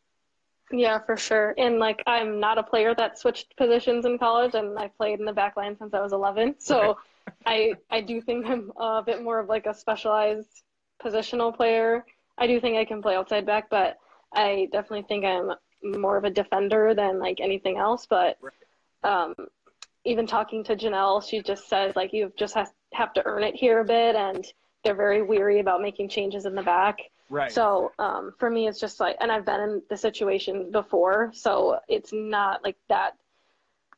yeah 0.72 0.98
for 0.98 1.16
sure. 1.16 1.54
And 1.58 1.78
like 1.78 2.02
i'm 2.06 2.40
not 2.40 2.58
a 2.58 2.62
player 2.62 2.94
that 2.94 3.18
switched 3.18 3.56
positions 3.56 4.04
in 4.04 4.18
college 4.18 4.54
and 4.54 4.78
i 4.78 4.88
played 4.88 5.20
in 5.20 5.26
the 5.26 5.32
back 5.32 5.56
line 5.56 5.76
since 5.76 5.94
i 5.94 6.00
was 6.00 6.12
11 6.12 6.56
so 6.58 6.96
i 7.46 7.74
i 7.90 8.00
do 8.00 8.20
think 8.20 8.46
i'm 8.46 8.72
a 8.76 9.02
bit 9.04 9.22
more 9.22 9.38
of 9.38 9.48
like 9.48 9.66
a 9.66 9.74
specialized 9.74 10.62
positional 11.02 11.54
player. 11.54 12.04
I 12.38 12.46
do 12.46 12.60
think 12.60 12.76
i 12.76 12.84
can 12.84 13.02
play 13.02 13.16
outside 13.16 13.46
back 13.46 13.68
but 13.70 13.98
i 14.32 14.68
definitely 14.72 15.02
think 15.02 15.24
i'm 15.24 15.52
more 15.82 16.16
of 16.16 16.24
a 16.24 16.30
defender 16.30 16.94
than 16.94 17.18
like 17.18 17.40
anything 17.40 17.76
else. 17.76 18.06
But 18.06 18.38
um, 19.02 19.34
even 20.04 20.26
talking 20.26 20.64
to 20.64 20.76
Janelle, 20.76 21.26
she 21.26 21.42
just 21.42 21.68
says 21.68 21.94
like 21.96 22.12
you 22.12 22.32
just 22.36 22.54
have, 22.54 22.70
have 22.92 23.12
to 23.14 23.26
earn 23.26 23.42
it 23.42 23.54
here 23.54 23.80
a 23.80 23.84
bit, 23.84 24.16
and 24.16 24.44
they're 24.84 24.94
very 24.94 25.22
weary 25.22 25.60
about 25.60 25.82
making 25.82 26.08
changes 26.08 26.46
in 26.46 26.54
the 26.54 26.62
back. 26.62 26.98
Right. 27.32 27.50
So 27.50 27.92
um, 27.98 28.34
for 28.38 28.50
me, 28.50 28.68
it's 28.68 28.78
just 28.78 29.00
like, 29.00 29.16
and 29.18 29.32
I've 29.32 29.46
been 29.46 29.60
in 29.62 29.82
the 29.88 29.96
situation 29.96 30.70
before, 30.70 31.30
so 31.32 31.78
it's 31.88 32.12
not 32.12 32.62
like 32.62 32.76
that 32.90 33.16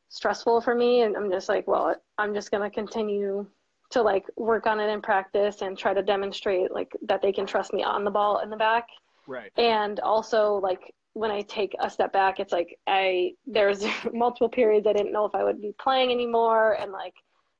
stressful 0.08 0.60
for 0.60 0.72
me. 0.72 1.02
And 1.02 1.16
I'm 1.16 1.32
just 1.32 1.48
like, 1.48 1.66
well, 1.66 1.96
I'm 2.16 2.32
just 2.32 2.52
gonna 2.52 2.70
continue 2.70 3.44
to 3.90 4.02
like 4.02 4.24
work 4.36 4.68
on 4.68 4.78
it 4.78 4.88
in 4.88 5.02
practice 5.02 5.62
and 5.62 5.76
try 5.76 5.92
to 5.92 6.00
demonstrate 6.00 6.70
like 6.70 6.96
that 7.08 7.22
they 7.22 7.32
can 7.32 7.44
trust 7.44 7.72
me 7.72 7.82
on 7.82 8.04
the 8.04 8.10
ball 8.10 8.38
in 8.38 8.50
the 8.50 8.56
back. 8.56 8.86
Right. 9.26 9.50
And 9.56 9.98
also 9.98 10.60
like 10.62 10.94
when 11.14 11.32
I 11.32 11.42
take 11.42 11.74
a 11.80 11.90
step 11.90 12.12
back, 12.12 12.38
it's 12.38 12.52
like 12.52 12.78
I 12.86 13.32
there's 13.48 13.84
multiple 14.12 14.48
periods 14.48 14.86
I 14.86 14.92
didn't 14.92 15.12
know 15.12 15.24
if 15.24 15.34
I 15.34 15.42
would 15.42 15.60
be 15.60 15.74
playing 15.76 16.12
anymore, 16.12 16.74
and 16.80 16.92
like 16.92 17.14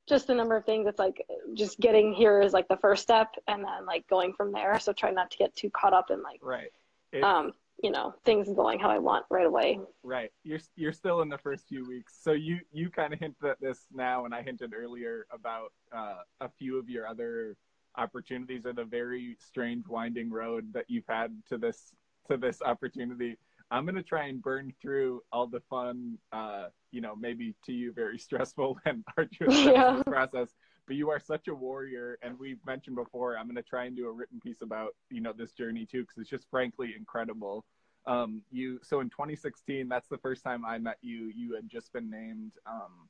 just 0.09 0.29
a 0.31 0.35
number 0.35 0.57
of 0.57 0.65
things. 0.65 0.87
It's 0.87 0.99
like 0.99 1.25
just 1.55 1.81
getting 1.81 2.13
here 2.13 2.41
is 2.41 2.53
like 2.53 2.69
the 2.69 2.77
first 2.77 3.03
step, 3.03 3.35
and 3.49 3.65
then 3.65 3.87
like 3.87 4.07
going 4.09 4.33
from 4.33 4.53
there. 4.53 4.79
So 4.79 4.93
try 4.93 5.11
not 5.11 5.31
to 5.31 5.39
get 5.39 5.55
too 5.57 5.71
caught 5.71 5.93
up 5.93 6.11
in 6.11 6.23
like 6.23 6.41
right, 6.43 6.71
it, 7.13 7.23
um, 7.23 7.53
you 7.83 7.91
know, 7.91 8.15
things 8.25 8.49
going 8.49 8.79
how 8.79 8.91
I 8.91 8.99
want 8.99 9.25
right 9.31 9.47
away. 9.47 9.81
Right. 10.03 10.31
You're 10.43 10.61
you're 10.77 10.93
still 10.93 11.23
in 11.23 11.29
the 11.29 11.39
first 11.39 11.69
few 11.69 11.87
weeks, 11.87 12.17
so 12.21 12.33
you 12.33 12.61
you 12.73 12.91
kind 12.91 13.13
of 13.13 13.21
hinted 13.21 13.45
at 13.45 13.61
this 13.61 13.87
now, 13.93 14.25
and 14.25 14.35
I 14.35 14.43
hinted 14.43 14.73
earlier 14.75 15.27
about 15.33 15.73
uh, 15.95 16.19
a 16.41 16.49
few 16.49 16.79
of 16.79 16.89
your 16.89 17.07
other 17.07 17.57
opportunities 17.97 18.67
or 18.67 18.73
the 18.73 18.85
very 18.85 19.37
strange 19.39 19.87
winding 19.87 20.31
road 20.31 20.73
that 20.73 20.85
you've 20.89 21.07
had 21.09 21.33
to 21.49 21.59
this 21.59 21.93
to 22.31 22.37
this 22.37 22.61
opportunity. 22.63 23.37
I'm 23.75 23.85
gonna 23.85 24.05
try 24.05 24.27
and 24.27 24.41
burn 24.41 24.73
through 24.81 25.23
all 25.33 25.49
the 25.49 25.61
fun, 25.69 26.17
uh, 26.33 26.67
you 26.93 27.01
know, 27.01 27.17
maybe 27.17 27.57
to 27.67 27.73
you 27.73 27.93
very 27.93 28.19
stressful 28.27 28.79
and 28.85 29.05
arduous 29.17 29.65
yeah. 29.65 30.01
process. 30.07 30.55
But 30.87 30.95
you 30.97 31.11
are 31.11 31.19
such 31.19 31.49
a 31.49 31.55
warrior, 31.55 32.19
and 32.23 32.39
we've 32.39 32.65
mentioned 32.65 32.95
before. 32.95 33.37
I'm 33.37 33.49
gonna 33.49 33.63
try 33.63 33.87
and 33.87 33.97
do 33.97 34.07
a 34.07 34.13
written 34.13 34.39
piece 34.39 34.63
about 34.63 34.95
you 35.11 35.21
know 35.21 35.33
this 35.37 35.53
journey 35.53 35.87
too, 35.87 36.03
because 36.03 36.19
it's 36.19 36.31
just 36.31 36.49
frankly 36.51 36.95
incredible. 36.97 37.65
Um, 38.07 38.43
you 38.53 38.79
so 38.85 39.01
in 39.01 39.11
2016, 39.11 39.89
that's 39.89 40.09
the 40.09 40.19
first 40.19 40.45
time 40.45 40.65
I 40.65 40.79
met 40.79 40.99
you. 41.03 41.33
You 41.35 41.57
had 41.57 41.69
just 41.69 41.93
been 41.93 42.09
named 42.09 42.53
um, 42.67 43.09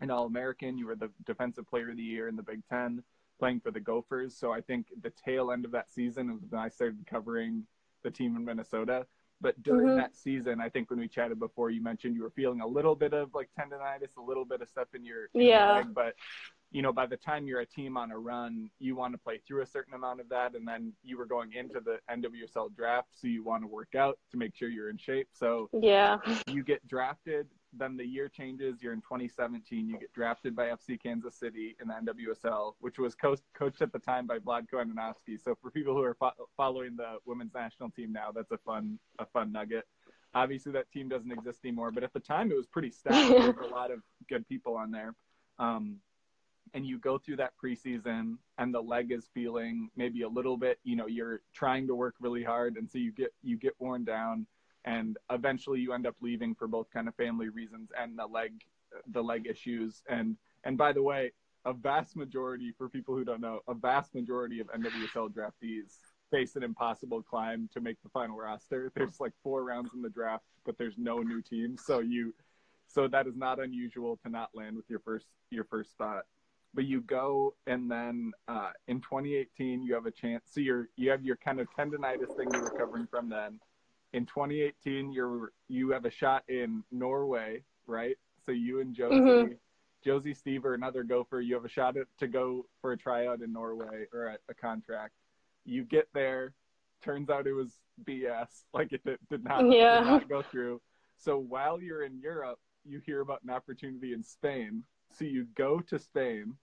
an 0.00 0.10
All 0.10 0.26
American. 0.26 0.76
You 0.76 0.86
were 0.86 0.96
the 0.96 1.10
Defensive 1.26 1.68
Player 1.68 1.90
of 1.90 1.96
the 1.96 2.02
Year 2.02 2.26
in 2.26 2.34
the 2.34 2.42
Big 2.42 2.62
Ten, 2.68 3.04
playing 3.38 3.60
for 3.60 3.70
the 3.70 3.78
Gophers. 3.78 4.36
So 4.36 4.50
I 4.50 4.62
think 4.62 4.86
the 5.00 5.12
tail 5.24 5.52
end 5.52 5.64
of 5.64 5.70
that 5.72 5.92
season 5.92 6.32
was 6.32 6.50
when 6.50 6.60
I 6.60 6.70
started 6.70 7.06
covering 7.06 7.68
the 8.02 8.10
team 8.10 8.34
in 8.34 8.44
Minnesota. 8.44 9.06
But 9.42 9.60
during 9.62 9.88
mm-hmm. 9.88 9.96
that 9.96 10.16
season, 10.16 10.60
I 10.60 10.68
think 10.68 10.88
when 10.88 11.00
we 11.00 11.08
chatted 11.08 11.40
before, 11.40 11.70
you 11.70 11.82
mentioned 11.82 12.14
you 12.14 12.22
were 12.22 12.30
feeling 12.30 12.60
a 12.60 12.66
little 12.66 12.94
bit 12.94 13.12
of 13.12 13.34
like 13.34 13.50
tendonitis, 13.58 14.16
a 14.16 14.22
little 14.22 14.44
bit 14.44 14.62
of 14.62 14.68
stuff 14.68 14.88
in 14.94 15.04
your, 15.04 15.28
yeah. 15.34 15.72
Leg, 15.72 15.92
but 15.92 16.14
you 16.70 16.80
know, 16.80 16.92
by 16.92 17.04
the 17.04 17.16
time 17.16 17.46
you're 17.46 17.60
a 17.60 17.66
team 17.66 17.96
on 17.96 18.10
a 18.10 18.18
run, 18.18 18.70
you 18.78 18.96
want 18.96 19.12
to 19.12 19.18
play 19.18 19.40
through 19.46 19.62
a 19.62 19.66
certain 19.66 19.92
amount 19.92 20.20
of 20.20 20.28
that, 20.30 20.54
and 20.54 20.66
then 20.66 20.92
you 21.02 21.18
were 21.18 21.26
going 21.26 21.52
into 21.52 21.80
the 21.80 21.98
NWSL 22.10 22.74
draft, 22.74 23.08
so 23.12 23.26
you 23.26 23.44
want 23.44 23.62
to 23.62 23.66
work 23.66 23.94
out 23.94 24.18
to 24.30 24.38
make 24.38 24.56
sure 24.56 24.70
you're 24.70 24.88
in 24.88 24.96
shape. 24.96 25.28
So 25.32 25.68
yeah, 25.72 26.16
you 26.46 26.64
get 26.64 26.86
drafted. 26.88 27.48
Then 27.72 27.96
the 27.96 28.06
year 28.06 28.28
changes. 28.28 28.82
You're 28.82 28.92
in 28.92 29.00
2017. 29.00 29.88
You 29.88 29.98
get 29.98 30.12
drafted 30.12 30.54
by 30.54 30.66
FC 30.66 31.02
Kansas 31.02 31.34
City 31.34 31.76
in 31.80 31.88
the 31.88 31.94
NWSL, 31.94 32.74
which 32.80 32.98
was 32.98 33.14
co- 33.14 33.36
coached 33.54 33.80
at 33.80 33.92
the 33.92 33.98
time 33.98 34.26
by 34.26 34.38
Vlatko 34.38 34.74
Andonovski. 34.74 35.42
So 35.42 35.54
for 35.60 35.70
people 35.70 35.94
who 35.94 36.02
are 36.02 36.14
fo- 36.14 36.48
following 36.56 36.96
the 36.96 37.16
women's 37.24 37.54
national 37.54 37.90
team 37.90 38.12
now, 38.12 38.30
that's 38.34 38.52
a 38.52 38.58
fun 38.58 38.98
a 39.18 39.26
fun 39.26 39.52
nugget. 39.52 39.84
Obviously, 40.34 40.72
that 40.72 40.90
team 40.90 41.08
doesn't 41.08 41.30
exist 41.30 41.60
anymore, 41.64 41.90
but 41.90 42.02
at 42.02 42.12
the 42.12 42.20
time, 42.20 42.50
it 42.50 42.56
was 42.56 42.66
pretty 42.66 42.90
stacked. 42.90 43.28
There's 43.28 43.56
a 43.70 43.74
lot 43.74 43.90
of 43.90 44.00
good 44.28 44.46
people 44.48 44.76
on 44.76 44.90
there. 44.90 45.14
Um, 45.58 45.98
and 46.74 46.86
you 46.86 46.98
go 46.98 47.18
through 47.18 47.36
that 47.36 47.52
preseason 47.62 48.36
and 48.58 48.74
the 48.74 48.80
leg 48.80 49.12
is 49.12 49.28
feeling 49.34 49.90
maybe 49.96 50.22
a 50.22 50.28
little 50.28 50.56
bit 50.56 50.78
you 50.84 50.96
know 50.96 51.06
you're 51.06 51.42
trying 51.52 51.86
to 51.86 51.94
work 51.94 52.14
really 52.20 52.42
hard 52.42 52.76
and 52.76 52.90
so 52.90 52.98
you 52.98 53.12
get 53.12 53.32
you 53.42 53.56
get 53.56 53.74
worn 53.78 54.04
down 54.04 54.46
and 54.84 55.16
eventually 55.30 55.80
you 55.80 55.92
end 55.92 56.06
up 56.06 56.16
leaving 56.20 56.54
for 56.54 56.66
both 56.66 56.90
kind 56.90 57.08
of 57.08 57.14
family 57.14 57.48
reasons 57.48 57.90
and 57.98 58.18
the 58.18 58.26
leg 58.26 58.52
the 59.12 59.22
leg 59.22 59.46
issues 59.46 60.02
and 60.08 60.36
and 60.64 60.76
by 60.76 60.92
the 60.92 61.02
way 61.02 61.32
a 61.64 61.72
vast 61.72 62.16
majority 62.16 62.72
for 62.76 62.88
people 62.88 63.14
who 63.14 63.24
don't 63.24 63.40
know 63.40 63.60
a 63.68 63.74
vast 63.74 64.14
majority 64.14 64.60
of 64.60 64.66
nwsl 64.68 65.30
draftees 65.32 65.98
face 66.30 66.56
an 66.56 66.62
impossible 66.62 67.22
climb 67.22 67.68
to 67.72 67.80
make 67.80 67.96
the 68.02 68.08
final 68.08 68.36
roster 68.36 68.90
there's 68.94 69.20
like 69.20 69.32
four 69.42 69.64
rounds 69.64 69.90
in 69.94 70.02
the 70.02 70.10
draft 70.10 70.44
but 70.64 70.76
there's 70.78 70.98
no 70.98 71.18
new 71.18 71.40
team 71.40 71.76
so 71.78 72.00
you 72.00 72.34
so 72.86 73.08
that 73.08 73.26
is 73.26 73.36
not 73.36 73.60
unusual 73.60 74.18
to 74.22 74.28
not 74.28 74.50
land 74.54 74.76
with 74.76 74.88
your 74.88 75.00
first 75.00 75.26
your 75.50 75.64
first 75.64 75.92
spot 75.92 76.24
but 76.74 76.84
you 76.84 77.00
go 77.02 77.54
and 77.66 77.90
then 77.90 78.32
uh, 78.48 78.70
in 78.88 79.00
2018 79.00 79.82
you 79.82 79.94
have 79.94 80.06
a 80.06 80.10
chance. 80.10 80.44
So 80.46 80.60
you're 80.60 80.88
you 80.96 81.10
have 81.10 81.24
your 81.24 81.36
kind 81.36 81.60
of 81.60 81.68
tendonitis 81.78 82.34
thing 82.36 82.48
you're 82.52 82.64
recovering 82.64 83.06
from 83.06 83.28
then. 83.28 83.60
In 84.12 84.26
2018 84.26 85.12
you're 85.12 85.52
you 85.68 85.90
have 85.90 86.04
a 86.04 86.10
shot 86.10 86.44
in 86.48 86.82
Norway, 86.90 87.62
right? 87.86 88.16
So 88.44 88.52
you 88.52 88.80
and 88.80 88.94
Josie, 88.94 89.16
mm-hmm. 89.16 89.52
Josie 90.04 90.34
Stever, 90.34 90.74
another 90.74 91.04
gopher, 91.04 91.40
you 91.40 91.54
have 91.54 91.64
a 91.64 91.68
shot 91.68 91.96
at, 91.96 92.06
to 92.18 92.26
go 92.26 92.66
for 92.80 92.92
a 92.92 92.96
tryout 92.96 93.40
in 93.40 93.52
Norway 93.52 94.06
or 94.12 94.26
a, 94.26 94.38
a 94.48 94.54
contract. 94.54 95.12
You 95.64 95.84
get 95.84 96.08
there, 96.12 96.54
turns 97.04 97.30
out 97.30 97.46
it 97.46 97.52
was 97.52 97.78
BS, 98.04 98.48
like 98.74 98.92
it 98.92 99.04
did, 99.04 99.18
did 99.30 99.44
not, 99.44 99.64
yeah. 99.70 100.00
did 100.00 100.06
not 100.06 100.28
go 100.28 100.42
through. 100.42 100.80
So 101.18 101.38
while 101.38 101.80
you're 101.80 102.02
in 102.02 102.18
Europe, 102.18 102.58
you 102.84 103.00
hear 103.06 103.20
about 103.20 103.44
an 103.44 103.50
opportunity 103.50 104.12
in 104.12 104.24
Spain 104.24 104.82
so 105.12 105.24
you 105.24 105.46
go 105.54 105.80
to 105.80 105.98
Spain, 105.98 106.54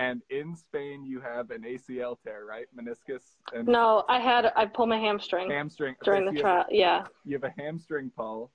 and 0.00 0.22
in 0.30 0.56
Spain 0.56 1.04
you 1.04 1.20
have 1.20 1.50
an 1.50 1.62
ACL 1.62 2.16
tear, 2.24 2.46
right? 2.46 2.66
Meniscus. 2.74 3.22
And 3.54 3.68
no, 3.68 4.04
I 4.08 4.18
had 4.18 4.50
I 4.56 4.64
pulled 4.64 4.88
my 4.88 4.98
hamstring. 4.98 5.50
Hamstring 5.50 5.94
during 6.02 6.26
okay, 6.26 6.36
the 6.36 6.40
trial. 6.40 6.64
Yeah. 6.70 7.04
You 7.26 7.38
have 7.38 7.44
a 7.44 7.54
hamstring 7.60 8.10
pull, 8.16 8.50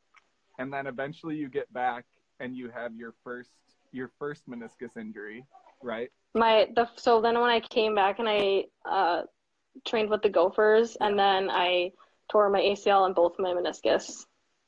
and 0.58 0.74
then 0.74 0.88
eventually 0.88 1.36
you 1.36 1.48
get 1.48 1.72
back 1.72 2.06
and 2.40 2.56
you 2.58 2.70
have 2.70 2.96
your 2.96 3.14
first 3.24 3.52
your 3.92 4.10
first 4.18 4.50
meniscus 4.50 4.98
injury, 4.98 5.46
right? 5.84 6.10
My 6.34 6.68
the 6.76 6.90
so 6.96 7.22
then 7.22 7.40
when 7.40 7.52
I 7.52 7.60
came 7.60 7.94
back 7.94 8.18
and 8.18 8.28
I 8.28 8.66
uh, 8.84 9.22
trained 9.86 10.10
with 10.10 10.24
the 10.24 10.30
Gophers, 10.30 10.98
and 11.00 11.18
then 11.18 11.50
I 11.52 11.92
tore 12.32 12.50
my 12.50 12.60
ACL 12.60 13.06
and 13.06 13.14
both 13.14 13.36
my 13.38 13.54
meniscus 13.54 14.26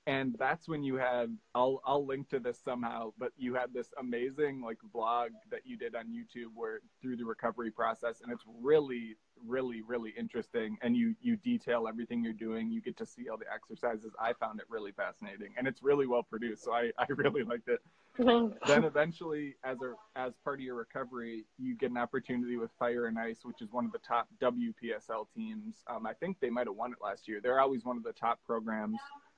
and 0.08 0.36
that's 0.40 0.70
when 0.70 0.84
you 0.84 0.96
had 0.96 1.36
I'll 1.54 1.82
I'll 1.86 2.06
link 2.06 2.30
to 2.30 2.40
this 2.40 2.58
somehow, 2.64 3.12
but 3.20 3.34
you 3.38 3.54
had 3.54 3.74
this 3.74 3.90
amazing 4.00 4.62
like 4.62 4.78
vlog 4.96 5.28
that 5.52 5.62
you 5.66 5.78
did 5.78 5.96
on 5.96 6.06
YouTube 6.06 6.52
where 6.56 6.80
through 7.02 7.18
the 7.18 7.26
recovery 7.26 7.70
process 7.70 8.22
and 8.24 8.32
it's 8.32 8.46
really 8.62 9.18
really 9.46 9.84
really 9.84 10.12
interesting 10.18 10.78
and 10.82 10.96
you 10.96 11.14
you 11.22 11.36
detail 11.36 11.88
everything 11.88 12.24
you're 12.24 12.34
doing. 12.34 12.72
You 12.72 12.82
get 12.82 12.98
to 12.98 13.06
see 13.06 13.28
all 13.30 13.38
the 13.38 13.52
exercises. 13.54 14.14
I 14.20 14.34
found 14.34 14.60
it 14.62 14.66
really 14.70 14.94
fascinating 14.94 15.54
and 15.58 15.68
it's 15.68 15.84
really 15.84 16.08
well 16.08 16.24
produced. 16.24 16.64
So 16.64 16.74
I 16.74 16.92
I 16.98 17.06
really 17.10 17.44
liked 17.44 17.68
it. 17.68 17.82
then 18.18 18.84
eventually 18.86 19.56
as 19.66 19.78
a 19.82 19.94
as 20.18 20.34
part 20.44 20.60
of 20.60 20.64
your 20.64 20.76
recovery, 20.76 21.44
you 21.60 21.76
get 21.76 21.92
an 21.92 21.98
opportunity 21.98 22.56
with 22.56 22.72
Fire 22.80 23.08
and 23.08 23.20
Ice, 23.20 23.40
which 23.44 23.62
is 23.62 23.74
one 23.74 23.86
of 23.86 23.92
the 23.92 24.00
top 24.00 24.28
WPSL 24.42 25.28
teams. 25.36 25.84
Um, 25.88 26.06
I 26.08 26.14
think 26.14 26.38
they 26.40 26.50
might 26.50 26.66
have 26.66 26.78
won 26.78 26.94
it 26.94 27.00
last 27.04 27.28
year. 27.28 27.42
They're 27.44 27.60
always 27.60 27.84
one 27.84 27.98
of 27.98 28.04
the 28.04 28.14
top 28.14 28.40
programs 28.46 28.98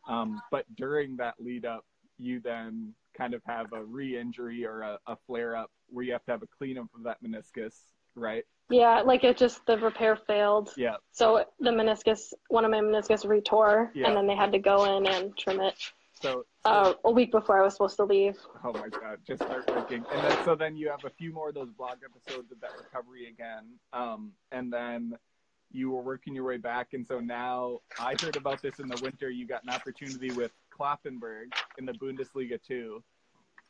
um, 0.10 0.42
but 0.52 0.66
during 0.76 1.16
that 1.18 1.36
lead 1.40 1.66
up, 1.66 1.86
you 2.18 2.42
then 2.42 2.94
kind 3.18 3.34
of 3.34 3.42
have 3.46 3.72
a 3.74 3.84
re-injury 3.84 4.66
or 4.66 4.82
a, 4.82 5.00
a 5.08 5.16
flare 5.28 5.56
up 5.56 5.72
where 5.90 6.04
you 6.04 6.12
have 6.12 6.24
to 6.26 6.32
have 6.32 6.42
a 6.42 6.48
cleanup 6.58 6.88
of 6.96 7.04
that 7.04 7.18
meniscus, 7.24 7.76
right? 8.16 8.44
Yeah, 8.70 9.02
like 9.02 9.24
it 9.24 9.38
just 9.38 9.66
the 9.66 9.78
repair 9.78 10.16
failed. 10.16 10.72
Yeah. 10.78 10.98
So 11.12 11.46
the 11.60 11.72
meniscus, 11.72 12.34
one 12.50 12.66
of 12.66 12.72
my 12.72 12.80
meniscus 12.80 13.26
retore, 13.26 13.90
yeah. 13.96 14.08
and 14.08 14.16
then 14.16 14.28
they 14.28 14.36
had 14.36 14.52
to 14.52 14.60
go 14.60 14.98
in 14.98 15.08
and 15.08 15.36
trim 15.38 15.60
it. 15.60 15.76
So, 16.22 16.44
so 16.64 16.70
uh, 16.70 16.94
a 17.06 17.12
week 17.12 17.32
before 17.32 17.60
I 17.60 17.64
was 17.64 17.74
supposed 17.74 17.96
to 17.96 18.04
leave. 18.04 18.38
Oh 18.64 18.74
my 18.74 18.90
god, 18.90 19.20
just 19.26 19.42
heartbreaking. 19.44 20.06
And 20.12 20.24
then 20.24 20.46
so 20.46 20.54
then 20.54 20.76
you 20.76 20.90
have 20.90 21.06
a 21.06 21.10
few 21.10 21.34
more 21.34 21.50
of 21.50 21.56
those 21.56 21.72
blog 21.72 21.98
episodes 22.04 22.52
of 22.52 22.60
that 22.60 22.72
recovery 22.78 23.28
again, 23.30 23.66
um, 23.94 24.34
and 24.52 24.72
then 24.72 25.14
you 25.72 25.92
were 25.92 26.02
working 26.02 26.34
your 26.34 26.46
way 26.46 26.58
back, 26.58 26.94
and 26.94 27.06
so 27.06 27.20
now 27.20 27.80
I 28.00 28.16
heard 28.22 28.36
about 28.36 28.62
this 28.62 28.80
in 28.80 28.88
the 28.88 29.00
winter. 29.02 29.30
You 29.30 29.46
got 29.46 29.64
an 29.64 29.70
opportunity 29.70 30.32
with 30.32 30.52
Cloppenburg 30.78 31.54
in 31.78 31.86
the 31.86 31.94
Bundesliga 31.94 32.62
too. 32.62 33.04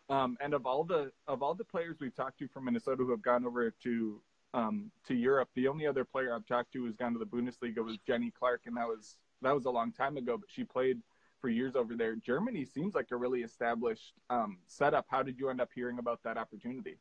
Um, 0.10 0.38
and 0.42 0.54
of 0.54 0.66
all 0.66 0.84
the 0.84 1.12
of 1.28 1.44
all 1.44 1.54
the 1.54 1.64
players 1.64 1.98
we've 2.00 2.16
talked 2.16 2.40
to 2.40 2.48
from 2.48 2.66
Minnesota 2.66 3.04
who 3.04 3.12
have 3.12 3.22
gone 3.22 3.46
over 3.46 3.72
to 3.84 4.22
um, 4.54 4.92
to 5.08 5.14
Europe, 5.14 5.50
the 5.56 5.68
only 5.68 5.86
other 5.86 6.04
player 6.04 6.34
I've 6.34 6.46
talked 6.46 6.74
to 6.74 6.86
who's 6.86 6.96
gone 6.96 7.14
to 7.14 7.20
the 7.20 7.26
Bundesliga 7.26 7.84
was 7.84 7.98
Jenny 8.08 8.32
Clark, 8.32 8.62
and 8.66 8.78
that 8.78 8.88
was 8.88 9.18
that 9.42 9.54
was 9.54 9.66
a 9.66 9.70
long 9.70 9.92
time 9.92 10.18
ago. 10.18 10.38
But 10.38 10.50
she 10.50 10.64
played 10.64 11.00
for 11.40 11.50
years 11.50 11.76
over 11.76 11.96
there. 11.96 12.16
Germany 12.16 12.66
seems 12.66 12.96
like 12.96 13.08
a 13.12 13.16
really 13.16 13.42
established 13.42 14.14
um, 14.30 14.58
setup. 14.68 15.06
How 15.10 15.24
did 15.24 15.40
you 15.40 15.50
end 15.50 15.62
up 15.62 15.70
hearing 15.74 16.00
about 16.00 16.22
that 16.24 16.38
opportunity? 16.38 16.98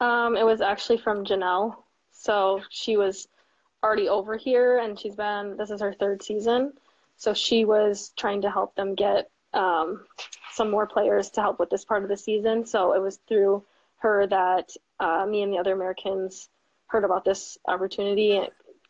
Um, 0.00 0.36
it 0.36 0.44
was 0.44 0.60
actually 0.60 0.98
from 0.98 1.24
Janelle. 1.24 1.76
So 2.10 2.60
she 2.68 2.96
was 2.96 3.28
already 3.82 4.08
over 4.08 4.36
here 4.36 4.78
and 4.78 4.98
she's 4.98 5.16
been 5.16 5.56
this 5.56 5.70
is 5.70 5.80
her 5.80 5.92
third 5.92 6.22
season. 6.22 6.72
So 7.16 7.34
she 7.34 7.64
was 7.64 8.12
trying 8.16 8.42
to 8.42 8.50
help 8.50 8.74
them 8.74 8.94
get 8.94 9.30
um, 9.54 10.04
some 10.52 10.70
more 10.70 10.86
players 10.86 11.30
to 11.30 11.40
help 11.40 11.58
with 11.58 11.70
this 11.70 11.84
part 11.84 12.02
of 12.02 12.08
the 12.08 12.16
season. 12.16 12.64
So 12.64 12.94
it 12.94 13.02
was 13.02 13.18
through 13.28 13.64
her 13.98 14.26
that 14.26 14.70
uh, 14.98 15.26
me 15.26 15.42
and 15.42 15.52
the 15.52 15.58
other 15.58 15.72
americans 15.72 16.48
heard 16.86 17.04
about 17.04 17.24
this 17.24 17.58
opportunity. 17.66 18.40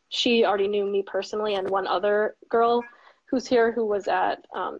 She 0.08 0.44
already 0.44 0.68
knew 0.68 0.86
me 0.86 1.02
personally 1.02 1.54
and 1.54 1.68
one 1.68 1.86
other 1.86 2.36
girl 2.48 2.84
who's 3.26 3.46
here 3.46 3.72
who 3.72 3.86
was 3.86 4.08
at 4.08 4.44
um, 4.54 4.78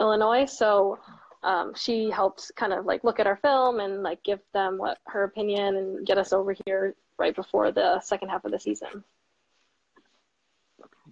illinois. 0.00 0.46
So 0.46 0.98
um, 1.42 1.72
she 1.74 2.10
helped 2.10 2.52
kind 2.56 2.72
of 2.72 2.84
like 2.86 3.04
look 3.04 3.20
at 3.20 3.26
our 3.26 3.36
film 3.36 3.80
and 3.80 4.02
like 4.02 4.22
give 4.22 4.40
them 4.52 4.78
what 4.78 4.98
her 5.06 5.24
opinion 5.24 5.76
and 5.76 6.06
get 6.06 6.18
us 6.18 6.32
over 6.32 6.54
here 6.64 6.94
right 7.18 7.34
before 7.34 7.70
the 7.72 8.00
second 8.00 8.28
half 8.28 8.44
of 8.44 8.52
the 8.52 8.58
season 8.58 9.04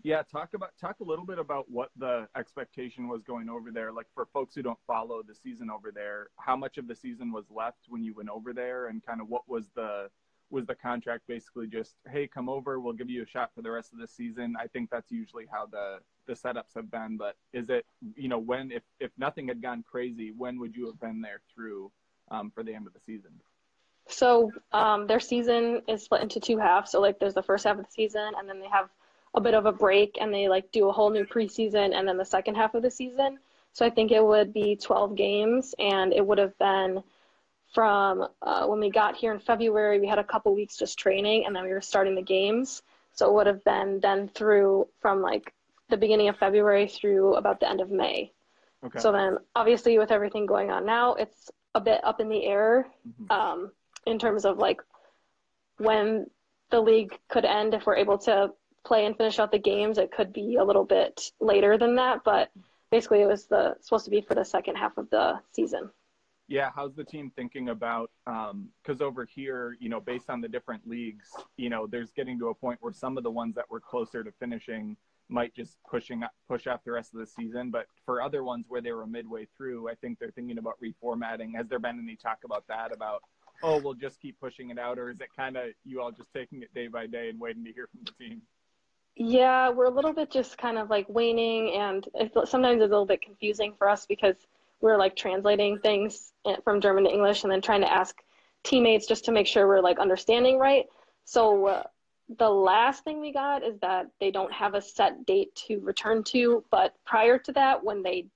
yeah, 0.02 0.22
talk 0.22 0.54
about 0.54 0.70
talk 0.80 0.96
a 1.00 1.04
little 1.04 1.26
bit 1.26 1.38
about 1.38 1.70
what 1.70 1.90
the 1.96 2.26
expectation 2.36 3.08
was 3.08 3.22
going 3.22 3.48
over 3.48 3.70
there. 3.70 3.92
Like 3.92 4.06
for 4.14 4.26
folks 4.32 4.54
who 4.54 4.62
don't 4.62 4.78
follow 4.86 5.22
the 5.26 5.34
season 5.34 5.70
over 5.70 5.90
there, 5.90 6.28
how 6.36 6.56
much 6.56 6.78
of 6.78 6.88
the 6.88 6.94
season 6.94 7.32
was 7.32 7.44
left 7.50 7.80
when 7.88 8.02
you 8.02 8.14
went 8.14 8.28
over 8.28 8.52
there, 8.52 8.86
and 8.86 9.04
kind 9.04 9.20
of 9.20 9.28
what 9.28 9.48
was 9.48 9.68
the 9.74 10.08
was 10.50 10.66
the 10.66 10.74
contract 10.74 11.22
basically 11.28 11.68
just 11.68 11.94
hey 12.10 12.26
come 12.26 12.48
over 12.48 12.80
we'll 12.80 12.92
give 12.92 13.08
you 13.08 13.22
a 13.22 13.26
shot 13.26 13.50
for 13.54 13.62
the 13.62 13.70
rest 13.70 13.92
of 13.92 13.98
the 13.98 14.08
season. 14.08 14.54
I 14.58 14.66
think 14.66 14.90
that's 14.90 15.10
usually 15.10 15.46
how 15.50 15.66
the 15.66 15.98
the 16.26 16.32
setups 16.34 16.74
have 16.74 16.90
been 16.90 17.16
but 17.16 17.36
is 17.52 17.70
it 17.70 17.86
you 18.16 18.28
know 18.28 18.38
when 18.38 18.70
if 18.72 18.82
if 18.98 19.10
nothing 19.16 19.48
had 19.48 19.62
gone 19.62 19.84
crazy 19.88 20.32
when 20.36 20.58
would 20.58 20.74
you 20.74 20.86
have 20.86 21.00
been 21.00 21.20
there 21.20 21.40
through 21.54 21.90
um, 22.30 22.50
for 22.54 22.62
the 22.62 22.74
end 22.74 22.86
of 22.86 22.92
the 22.92 23.00
season? 23.00 23.30
So 24.08 24.50
um, 24.72 25.06
their 25.06 25.20
season 25.20 25.82
is 25.86 26.02
split 26.02 26.22
into 26.22 26.40
two 26.40 26.58
halves. 26.58 26.90
So 26.90 27.00
like 27.00 27.20
there's 27.20 27.34
the 27.34 27.42
first 27.42 27.64
half 27.64 27.78
of 27.78 27.84
the 27.84 27.92
season 27.92 28.32
and 28.36 28.48
then 28.48 28.60
they 28.60 28.68
have 28.68 28.88
a 29.34 29.40
bit 29.40 29.54
of 29.54 29.66
a 29.66 29.72
break 29.72 30.18
and 30.20 30.32
they 30.32 30.48
like 30.48 30.70
do 30.72 30.88
a 30.88 30.92
whole 30.92 31.10
new 31.10 31.24
preseason 31.24 31.94
and 31.94 32.06
then 32.06 32.16
the 32.16 32.24
second 32.24 32.56
half 32.56 32.74
of 32.74 32.82
the 32.82 32.90
season. 32.90 33.38
So 33.72 33.86
I 33.86 33.90
think 33.90 34.10
it 34.10 34.24
would 34.24 34.52
be 34.52 34.76
12 34.76 35.14
games 35.14 35.74
and 35.78 36.12
it 36.12 36.26
would 36.26 36.38
have 36.38 36.58
been 36.58 37.02
from 37.72 38.26
uh, 38.42 38.66
when 38.66 38.80
we 38.80 38.90
got 38.90 39.16
here 39.16 39.32
in 39.32 39.38
February, 39.38 40.00
we 40.00 40.08
had 40.08 40.18
a 40.18 40.24
couple 40.24 40.54
weeks 40.54 40.76
just 40.76 40.98
training 40.98 41.46
and 41.46 41.54
then 41.54 41.62
we 41.62 41.70
were 41.70 41.80
starting 41.80 42.16
the 42.16 42.22
games. 42.22 42.82
So 43.12 43.28
it 43.28 43.34
would 43.34 43.46
have 43.46 43.62
been 43.64 44.00
then 44.00 44.28
through 44.28 44.88
from 45.00 45.22
like 45.22 45.52
the 45.88 45.96
beginning 45.96 46.28
of 46.28 46.36
February 46.36 46.88
through 46.88 47.34
about 47.34 47.60
the 47.60 47.68
end 47.68 47.80
of 47.80 47.90
May. 47.90 48.32
Okay. 48.84 48.98
So 48.98 49.12
then, 49.12 49.38
obviously, 49.54 49.98
with 49.98 50.10
everything 50.10 50.46
going 50.46 50.70
on 50.70 50.86
now, 50.86 51.14
it's 51.14 51.50
a 51.74 51.80
bit 51.80 52.02
up 52.02 52.20
in 52.20 52.28
the 52.28 52.44
air 52.44 52.86
mm-hmm. 53.06 53.30
um, 53.30 53.72
in 54.06 54.18
terms 54.18 54.44
of 54.44 54.58
like 54.58 54.80
when 55.76 56.26
the 56.70 56.80
league 56.80 57.18
could 57.28 57.44
end 57.44 57.74
if 57.74 57.84
we're 57.84 57.96
able 57.96 58.18
to 58.18 58.50
play 58.84 59.06
and 59.06 59.16
finish 59.16 59.38
out 59.38 59.52
the 59.52 59.58
games. 59.58 59.98
It 59.98 60.12
could 60.12 60.32
be 60.32 60.56
a 60.56 60.64
little 60.64 60.84
bit 60.84 61.30
later 61.40 61.78
than 61.78 61.96
that, 61.96 62.24
but 62.24 62.50
basically, 62.90 63.22
it 63.22 63.26
was 63.26 63.46
the 63.46 63.76
supposed 63.80 64.04
to 64.06 64.10
be 64.10 64.20
for 64.20 64.34
the 64.34 64.44
second 64.44 64.76
half 64.76 64.96
of 64.96 65.08
the 65.10 65.40
season. 65.52 65.90
Yeah, 66.48 66.70
how's 66.74 66.94
the 66.96 67.04
team 67.04 67.30
thinking 67.36 67.68
about? 67.68 68.10
Because 68.26 69.00
um, 69.00 69.06
over 69.06 69.24
here, 69.24 69.76
you 69.78 69.88
know, 69.88 70.00
based 70.00 70.28
on 70.28 70.40
the 70.40 70.48
different 70.48 70.88
leagues, 70.88 71.28
you 71.56 71.70
know, 71.70 71.86
there's 71.86 72.10
getting 72.10 72.40
to 72.40 72.48
a 72.48 72.54
point 72.54 72.78
where 72.82 72.92
some 72.92 73.16
of 73.16 73.22
the 73.22 73.30
ones 73.30 73.54
that 73.54 73.70
were 73.70 73.78
closer 73.78 74.24
to 74.24 74.32
finishing 74.40 74.96
might 75.28 75.54
just 75.54 75.76
pushing 75.88 76.24
push 76.48 76.66
off 76.66 76.80
the 76.84 76.90
rest 76.90 77.14
of 77.14 77.20
the 77.20 77.26
season. 77.26 77.70
But 77.70 77.86
for 78.04 78.20
other 78.20 78.42
ones 78.42 78.66
where 78.68 78.80
they 78.80 78.90
were 78.90 79.06
midway 79.06 79.46
through, 79.56 79.88
I 79.88 79.94
think 79.94 80.18
they're 80.18 80.32
thinking 80.32 80.58
about 80.58 80.74
reformatting. 80.82 81.54
Has 81.54 81.68
there 81.68 81.78
been 81.78 82.00
any 82.02 82.16
talk 82.16 82.38
about 82.44 82.64
that? 82.66 82.92
About 82.92 83.22
oh, 83.62 83.80
we'll 83.80 83.94
just 83.94 84.20
keep 84.20 84.38
pushing 84.40 84.70
it 84.70 84.78
out, 84.78 84.98
or 84.98 85.10
is 85.10 85.20
it 85.20 85.28
kind 85.36 85.56
of 85.56 85.66
you 85.84 86.00
all 86.00 86.10
just 86.10 86.32
taking 86.34 86.62
it 86.62 86.74
day 86.74 86.88
by 86.88 87.06
day 87.06 87.28
and 87.28 87.38
waiting 87.38 87.64
to 87.64 87.72
hear 87.72 87.88
from 87.92 88.00
the 88.04 88.24
team? 88.24 88.42
Yeah, 89.16 89.70
we're 89.70 89.86
a 89.86 89.90
little 89.90 90.12
bit 90.12 90.30
just 90.30 90.56
kind 90.56 90.78
of 90.78 90.88
like 90.88 91.06
waning, 91.08 91.74
and 91.74 92.06
sometimes 92.46 92.76
it's 92.76 92.88
a 92.88 92.92
little 92.92 93.06
bit 93.06 93.20
confusing 93.20 93.74
for 93.76 93.88
us 93.88 94.06
because 94.06 94.36
we're 94.80 94.96
like 94.96 95.14
translating 95.14 95.78
things 95.78 96.32
from 96.64 96.80
German 96.80 97.04
to 97.04 97.10
English 97.10 97.42
and 97.42 97.52
then 97.52 97.60
trying 97.60 97.82
to 97.82 97.92
ask 97.92 98.16
teammates 98.62 99.06
just 99.06 99.26
to 99.26 99.32
make 99.32 99.46
sure 99.46 99.66
we're 99.66 99.80
like 99.80 99.98
understanding 99.98 100.58
right. 100.58 100.86
So 101.24 101.66
uh, 101.66 101.82
the 102.38 102.48
last 102.48 103.04
thing 103.04 103.20
we 103.20 103.32
got 103.32 103.62
is 103.62 103.78
that 103.80 104.06
they 104.20 104.30
don't 104.30 104.52
have 104.52 104.74
a 104.74 104.80
set 104.80 105.26
date 105.26 105.54
to 105.66 105.80
return 105.80 106.24
to, 106.24 106.64
but 106.70 106.94
prior 107.04 107.38
to 107.38 107.52
that, 107.52 107.84
when 107.84 108.02
they 108.02 108.26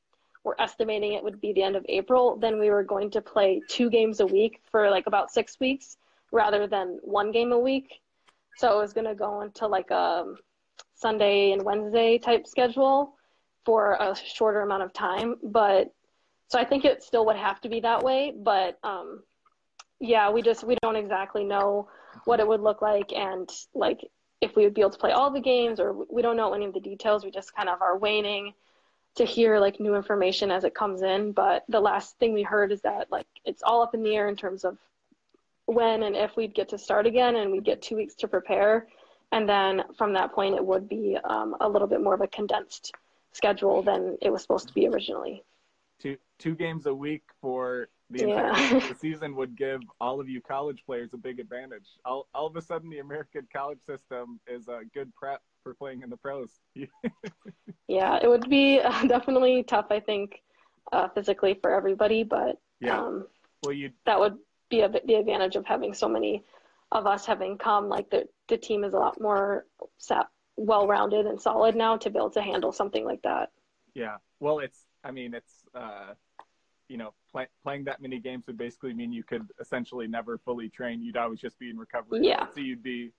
were 0.43 0.61
estimating 0.61 1.15
it 1.15 1.25
would 1.25 1.41
be 1.41 1.55
the 1.55 1.63
end 1.63 1.77
of 1.77 1.87
April, 1.89 2.37
then 2.37 2.59
we 2.59 2.69
were 2.69 2.83
going 2.83 3.11
to 3.13 3.23
play 3.23 3.63
two 3.69 3.89
games 3.89 4.21
a 4.21 4.27
week 4.27 4.61
for 4.71 4.91
like 4.91 5.07
about 5.07 5.31
six 5.31 5.59
weeks 5.61 5.97
rather 6.33 6.67
than 6.67 6.99
one 7.03 7.33
game 7.33 7.53
a 7.53 7.59
week. 7.59 8.01
So 8.57 8.77
it 8.77 8.83
was 8.83 8.93
going 8.93 9.07
to 9.07 9.15
go 9.15 9.41
into 9.41 9.67
like 9.67 9.91
a 9.91 10.35
Sunday 11.05 11.53
and 11.53 11.63
Wednesday 11.63 12.17
type 12.17 12.47
schedule 12.47 13.15
for 13.67 13.93
a 14.01 14.17
shorter 14.17 14.63
amount 14.63 14.85
of 14.85 14.95
time. 14.95 15.37
But 15.43 15.93
so 16.49 16.59
I 16.59 16.65
think 16.65 16.87
it 16.87 17.03
still 17.03 17.27
would 17.27 17.37
have 17.37 17.61
to 17.61 17.69
be 17.69 17.81
that 17.81 18.03
way. 18.03 18.33
But 18.35 18.79
um, 18.83 19.23
yeah, 20.01 20.31
we 20.31 20.41
just, 20.41 20.65
we 20.65 20.79
don't 20.83 20.97
exactly 20.97 21.45
know 21.45 21.89
what 22.25 22.41
it 22.41 22.49
would 22.49 22.63
look 22.63 22.81
like 22.81 23.13
and 23.13 23.51
like 23.75 24.01
if 24.41 24.57
we 24.57 24.65
would 24.65 24.73
be 24.73 24.81
able 24.81 24.93
to 24.93 24.99
play 24.99 25.11
all 25.11 25.31
the 25.31 25.41
games 25.41 25.79
or 25.79 25.93
we 26.11 26.23
don't 26.23 26.39
know 26.39 26.55
any 26.55 26.65
of 26.65 26.73
the 26.73 26.81
details. 26.81 27.23
We 27.23 27.31
just 27.31 27.55
kind 27.55 27.69
of 27.69 27.83
are 27.83 27.99
waiting 27.99 28.55
to 29.17 29.27
hear 29.27 29.59
like 29.59 29.79
new 29.79 29.95
information 29.97 30.51
as 30.51 30.65
it 30.65 30.75
comes 30.75 31.03
in. 31.03 31.33
But 31.33 31.65
the 31.69 31.81
last 31.81 32.19
thing 32.19 32.33
we 32.33 32.43
heard 32.43 32.73
is 32.73 32.81
that 32.81 33.13
like 33.13 33.27
it's 33.45 33.63
all 33.63 33.83
up 33.83 33.95
in 33.95 34.03
the 34.03 34.17
air 34.17 34.31
in 34.31 34.37
terms 34.37 34.65
of 34.65 34.79
when 35.67 36.03
and 36.03 36.17
if 36.17 36.35
we'd 36.35 36.55
get 36.55 36.71
to 36.71 36.79
start 36.79 37.07
again 37.07 37.37
and 37.37 37.53
we'd 37.53 37.65
get 37.65 37.83
two 37.83 37.97
weeks 37.97 38.15
to 38.15 38.27
prepare. 38.27 38.87
And 39.33 39.49
then 39.49 39.83
from 39.97 40.13
that 40.15 40.33
point, 40.33 40.55
it 40.55 40.65
would 40.65 40.89
be 40.89 41.19
um, 41.25 41.57
a 41.61 41.69
little 41.69 41.89
bit 41.89 42.03
more 42.03 42.15
of 42.15 42.21
a 42.21 42.29
condensed 42.29 42.93
schedule 43.33 43.83
than 43.83 44.17
it 44.23 44.31
was 44.31 44.43
supposed 44.43 44.69
to 44.69 44.75
be 44.75 44.87
originally. 44.87 45.43
Two 46.01 46.17
two 46.39 46.55
games 46.55 46.87
a 46.87 46.95
week 46.95 47.23
for 47.41 47.89
the 48.11 48.29
entire 48.29 48.81
the 48.89 48.95
season 48.95 49.35
would 49.37 49.57
give 49.57 49.81
all 50.01 50.21
of 50.21 50.29
you 50.29 50.41
college 50.41 50.83
players 50.87 51.15
a 51.15 51.17
big 51.17 51.41
advantage. 51.41 51.87
All, 52.05 52.29
all 52.35 52.47
of 52.47 52.57
a 52.57 52.63
sudden, 52.63 52.91
the 52.91 52.99
American 52.99 53.47
college 53.53 53.81
system 53.87 54.41
is 54.47 54.69
a 54.69 54.81
good 54.93 55.15
prep 55.15 55.41
for 55.63 55.75
playing 55.75 56.03
in 56.03 56.11
the 56.11 56.17
pros. 56.17 56.61
yeah, 57.89 58.19
it 58.23 58.29
would 58.29 58.49
be 58.49 58.81
uh, 58.81 59.05
definitely 59.07 59.63
tough, 59.63 59.87
I 59.91 60.01
think, 60.01 60.43
uh, 60.93 61.09
physically 61.09 61.59
for 61.61 61.73
everybody, 61.73 62.23
but 62.23 62.59
yeah. 62.81 63.01
Um, 63.01 63.27
well, 63.65 63.73
you 63.73 63.91
that 64.05 64.19
would 64.19 64.37
be 64.69 64.81
a, 64.81 64.89
the 64.89 65.15
advantage 65.15 65.57
of 65.57 65.65
having 65.65 65.95
so 65.95 66.09
many 66.09 66.45
of 66.95 67.07
us 67.07 67.27
having 67.27 67.59
come. 67.59 67.89
Like 67.89 68.11
the 68.11 68.27
the 68.49 68.57
team 68.57 68.85
is 68.85 68.95
a 68.95 68.99
lot 68.99 69.21
more 69.21 69.67
well 70.57 70.87
rounded 70.87 71.27
and 71.27 71.41
solid 71.41 71.75
now 71.75 71.97
to 71.99 72.11
be 72.11 72.19
able 72.19 72.31
to 72.31 72.43
handle 72.43 72.73
something 72.73 73.05
like 73.05 73.23
that. 73.23 73.51
Yeah, 73.95 74.17
well, 74.41 74.61
it's 74.61 74.87
I 75.03 75.11
mean 75.11 75.35
it's. 75.35 75.65
Uh, 75.75 76.15
you 76.89 76.99
know, 76.99 77.15
play, 77.33 77.47
playing 77.63 77.85
that 77.85 78.03
many 78.03 78.21
games 78.21 78.47
would 78.47 78.59
basically 78.59 78.93
mean 78.93 79.11
you 79.11 79.23
could 79.23 79.47
essentially 79.59 80.07
never 80.07 80.39
fully 80.39 80.69
train. 80.69 81.03
You'd 81.03 81.17
always 81.17 81.41
just 81.41 81.59
be 81.59 81.71
in 81.71 81.79
recovery. 81.79 82.21
Yeah. 82.23 82.47
So 82.55 82.61
you'd 82.61 82.83
be, 82.83 83.11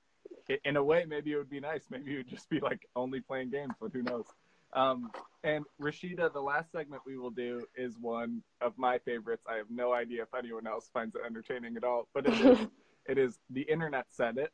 in 0.64 0.78
a 0.78 0.84
way, 0.84 1.06
maybe 1.08 1.32
it 1.32 1.38
would 1.38 1.50
be 1.50 1.60
nice. 1.60 1.84
Maybe 1.90 2.16
would 2.16 2.28
just 2.28 2.48
be 2.48 2.60
like 2.60 2.88
only 2.96 3.22
playing 3.22 3.50
games, 3.50 3.74
but 3.82 3.92
who 3.92 4.04
knows? 4.04 4.26
Um, 4.74 5.10
and 5.44 5.66
Rashida, 5.82 6.32
the 6.34 6.42
last 6.42 6.72
segment 6.72 7.02
we 7.06 7.18
will 7.18 7.32
do 7.32 7.64
is 7.76 7.96
one 8.00 8.44
of 8.62 8.78
my 8.78 9.00
favorites. 9.00 9.44
I 9.50 9.56
have 9.56 9.70
no 9.70 9.94
idea 9.94 10.24
if 10.24 10.34
anyone 10.38 10.68
else 10.68 10.90
finds 10.94 11.16
it 11.16 11.22
entertaining 11.26 11.78
at 11.78 11.84
all, 11.84 12.08
but 12.14 12.28
it 12.28 12.34
is, 12.34 12.60
it 13.08 13.18
is 13.18 13.40
the 13.50 13.62
internet 13.62 14.06
said 14.10 14.38
it. 14.38 14.52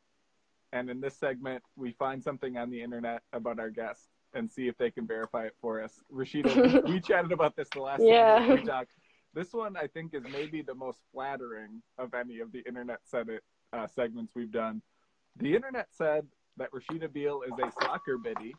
And 0.74 0.90
in 0.90 1.02
this 1.02 1.18
segment, 1.18 1.64
we 1.76 1.92
find 1.92 2.24
something 2.24 2.58
on 2.58 2.70
the 2.70 2.82
internet 2.82 3.24
about 3.34 3.60
our 3.60 3.70
guest 3.70 4.08
and 4.34 4.50
see 4.50 4.68
if 4.68 4.78
they 4.78 4.90
can 4.90 5.06
verify 5.06 5.46
it 5.46 5.56
for 5.60 5.84
us. 5.84 6.02
Rashida, 6.14 6.88
we 6.88 7.00
chatted 7.08 7.34
about 7.34 7.56
this 7.56 7.68
the 7.74 7.82
last 7.82 8.02
yeah. 8.04 8.40
time 8.40 8.50
we 8.52 8.64
talked. 8.64 8.92
This 9.34 9.54
one 9.54 9.76
I 9.76 9.88
think 9.88 10.14
is 10.14 10.24
maybe 10.32 10.62
the 10.62 10.76
most 10.76 11.00
flattering 11.14 11.82
of 11.98 12.14
any 12.14 12.40
of 12.40 12.52
the 12.52 12.60
internet 12.68 13.00
said 13.04 13.30
it 13.30 13.44
uh, 13.74 13.88
segments 13.88 14.34
we've 14.36 14.52
done. 14.52 14.82
The 15.38 15.56
internet 15.56 15.88
said 15.92 16.26
that 16.58 16.70
Rashida 16.72 17.12
Beal 17.12 17.42
is 17.44 17.54
a 17.58 17.72
soccer 17.84 18.18
biddy, 18.18 18.54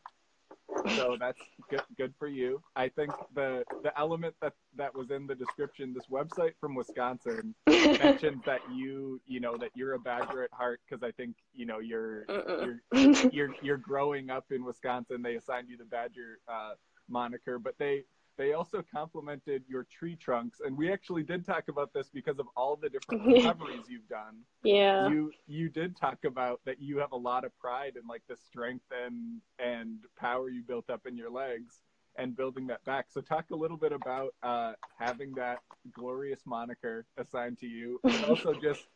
so 0.96 1.16
that's 1.18 1.40
good. 1.70 1.82
Good 1.96 2.14
for 2.18 2.28
you. 2.28 2.62
I 2.76 2.88
think 2.88 3.12
the 3.34 3.64
the 3.82 3.98
element 3.98 4.34
that 4.42 4.54
that 4.76 4.94
was 4.94 5.10
in 5.10 5.26
the 5.26 5.34
description, 5.34 5.94
this 5.94 6.06
website 6.10 6.52
from 6.60 6.74
Wisconsin 6.74 7.54
mentioned 7.66 8.42
that 8.46 8.60
you 8.72 9.20
you 9.26 9.40
know 9.40 9.56
that 9.56 9.70
you're 9.74 9.94
a 9.94 9.98
Badger 9.98 10.42
at 10.42 10.52
heart 10.52 10.80
because 10.88 11.02
I 11.02 11.10
think 11.12 11.36
you 11.54 11.66
know 11.66 11.78
you're 11.78 12.24
you're 12.28 13.30
you're 13.32 13.54
you're 13.62 13.76
growing 13.76 14.30
up 14.30 14.46
in 14.50 14.64
Wisconsin. 14.64 15.22
They 15.22 15.36
assigned 15.36 15.68
you 15.68 15.76
the 15.76 15.84
Badger 15.84 16.38
uh, 16.48 16.74
moniker, 17.08 17.58
but 17.58 17.74
they 17.78 18.04
they 18.38 18.54
also 18.54 18.82
complimented 18.82 19.62
your 19.68 19.84
tree 19.84 20.16
trunks, 20.16 20.60
and 20.64 20.76
we 20.76 20.92
actually 20.92 21.22
did 21.22 21.44
talk 21.44 21.64
about 21.68 21.92
this 21.92 22.08
because 22.08 22.38
of 22.38 22.46
all 22.56 22.76
the 22.76 22.88
different 22.88 23.26
recoveries 23.26 23.88
you've 23.88 24.08
done. 24.08 24.38
Yeah. 24.62 25.08
You 25.08 25.32
you 25.46 25.68
did 25.68 25.96
talk 25.96 26.24
about 26.24 26.60
that 26.64 26.80
you 26.80 26.98
have 26.98 27.12
a 27.12 27.16
lot 27.16 27.44
of 27.44 27.56
pride 27.58 27.96
in 27.96 28.06
like 28.08 28.22
the 28.28 28.36
strength 28.36 28.86
and 29.04 29.40
and 29.58 29.98
power 30.18 30.48
you 30.48 30.62
built 30.62 30.88
up 30.90 31.06
in 31.06 31.16
your 31.16 31.30
legs 31.30 31.82
and 32.16 32.36
building 32.36 32.66
that 32.66 32.84
back. 32.84 33.06
So 33.10 33.20
talk 33.20 33.46
a 33.52 33.56
little 33.56 33.76
bit 33.76 33.92
about 33.92 34.34
uh, 34.42 34.72
having 34.98 35.34
that 35.34 35.60
glorious 35.92 36.40
moniker 36.46 37.06
assigned 37.16 37.58
to 37.58 37.66
you, 37.66 38.00
and 38.04 38.24
also 38.26 38.54
just 38.54 38.86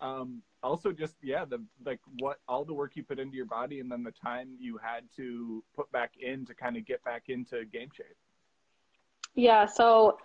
um, 0.00 0.42
also 0.62 0.92
just 0.92 1.14
yeah 1.22 1.44
the 1.44 1.62
like 1.84 2.00
what 2.18 2.38
all 2.48 2.64
the 2.64 2.74
work 2.74 2.92
you 2.96 3.02
put 3.02 3.18
into 3.18 3.36
your 3.36 3.46
body 3.46 3.80
and 3.80 3.90
then 3.90 4.02
the 4.02 4.12
time 4.12 4.48
you 4.58 4.78
had 4.82 5.04
to 5.16 5.62
put 5.74 5.90
back 5.92 6.12
in 6.20 6.44
to 6.46 6.54
kind 6.54 6.76
of 6.76 6.84
get 6.84 7.02
back 7.04 7.24
into 7.28 7.64
game 7.66 7.88
shape. 7.94 8.16
Yeah, 9.36 9.66
so 9.66 10.18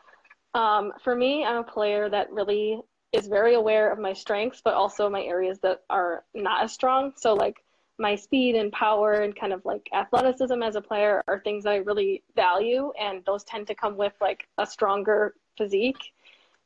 um, 0.53 0.93
for 1.03 1.15
me, 1.15 1.45
I'm 1.45 1.57
a 1.57 1.63
player 1.63 2.09
that 2.09 2.31
really 2.31 2.79
is 3.11 3.27
very 3.27 3.55
aware 3.55 3.91
of 3.91 3.99
my 3.99 4.13
strengths, 4.13 4.61
but 4.63 4.73
also 4.73 5.09
my 5.09 5.23
areas 5.23 5.59
that 5.63 5.81
are 5.89 6.23
not 6.33 6.63
as 6.63 6.73
strong. 6.73 7.13
So, 7.17 7.33
like 7.33 7.57
my 7.99 8.15
speed 8.15 8.55
and 8.55 8.71
power 8.71 9.13
and 9.13 9.35
kind 9.35 9.53
of 9.53 9.63
like 9.65 9.89
athleticism 9.93 10.63
as 10.63 10.75
a 10.75 10.81
player 10.81 11.23
are 11.27 11.39
things 11.39 11.65
that 11.65 11.71
I 11.71 11.77
really 11.77 12.23
value, 12.35 12.93
and 12.99 13.23
those 13.25 13.43
tend 13.43 13.67
to 13.67 13.75
come 13.75 13.97
with 13.97 14.13
like 14.21 14.47
a 14.57 14.65
stronger 14.65 15.35
physique. 15.57 16.13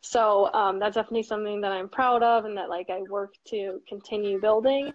So 0.01 0.53
um, 0.53 0.79
that's 0.79 0.95
definitely 0.95 1.23
something 1.23 1.61
that 1.61 1.71
I'm 1.71 1.89
proud 1.89 2.23
of, 2.23 2.45
and 2.45 2.57
that 2.57 2.69
like 2.69 2.89
I 2.91 3.01
work 3.03 3.33
to 3.47 3.81
continue 3.87 4.39
building. 4.39 4.93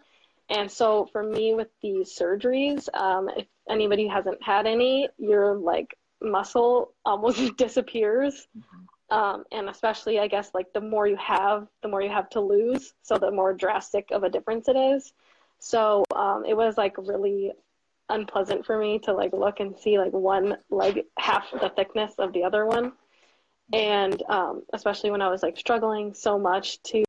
And 0.51 0.71
so 0.71 1.07
for 1.13 1.23
me, 1.23 1.55
with 1.55 1.69
these 1.83 2.17
surgeries, 2.17 2.89
um, 2.95 3.29
if 3.37 3.47
anybody 3.69 4.07
hasn't 4.09 4.43
had 4.43 4.67
any, 4.67 5.09
you're 5.19 5.57
like 5.57 5.97
muscle 6.23 6.93
almost 7.05 7.57
disappears. 7.57 8.47
Mm-hmm. 8.57 9.17
Um, 9.17 9.45
and 9.51 9.69
especially, 9.69 10.21
I 10.21 10.29
guess, 10.29 10.53
like 10.55 10.73
the 10.73 10.81
more 10.81 11.07
you 11.07 11.17
have, 11.17 11.67
the 11.83 11.89
more 11.89 12.01
you 12.01 12.11
have 12.11 12.31
to 12.31 12.41
lose. 12.41 12.95
So 13.03 13.19
the 13.19 13.31
more 13.31 13.53
drastic 13.53 14.11
of 14.13 14.23
a 14.23 14.31
difference 14.31 14.69
it 14.69 14.77
is. 14.77 15.13
So 15.59 16.05
um, 16.15 16.45
it 16.47 16.57
was 16.57 16.79
like 16.79 16.97
really 16.97 17.53
unpleasant 18.09 18.67
for 18.67 18.79
me 18.79 18.99
to 19.01 19.13
like 19.13 19.33
look 19.33 19.61
and 19.61 19.77
see 19.79 19.99
like 19.99 20.13
one 20.13 20.59
leg 20.71 21.05
half 21.19 21.51
the 21.53 21.71
thickness 21.71 22.15
of 22.19 22.33
the 22.33 22.45
other 22.45 22.67
one. 22.67 22.93
And 23.73 24.21
um, 24.29 24.63
especially 24.73 25.11
when 25.11 25.23
I 25.23 25.29
was 25.29 25.43
like 25.43 25.57
struggling 25.57 26.15
so 26.15 26.39
much 26.39 26.83
to 26.85 27.05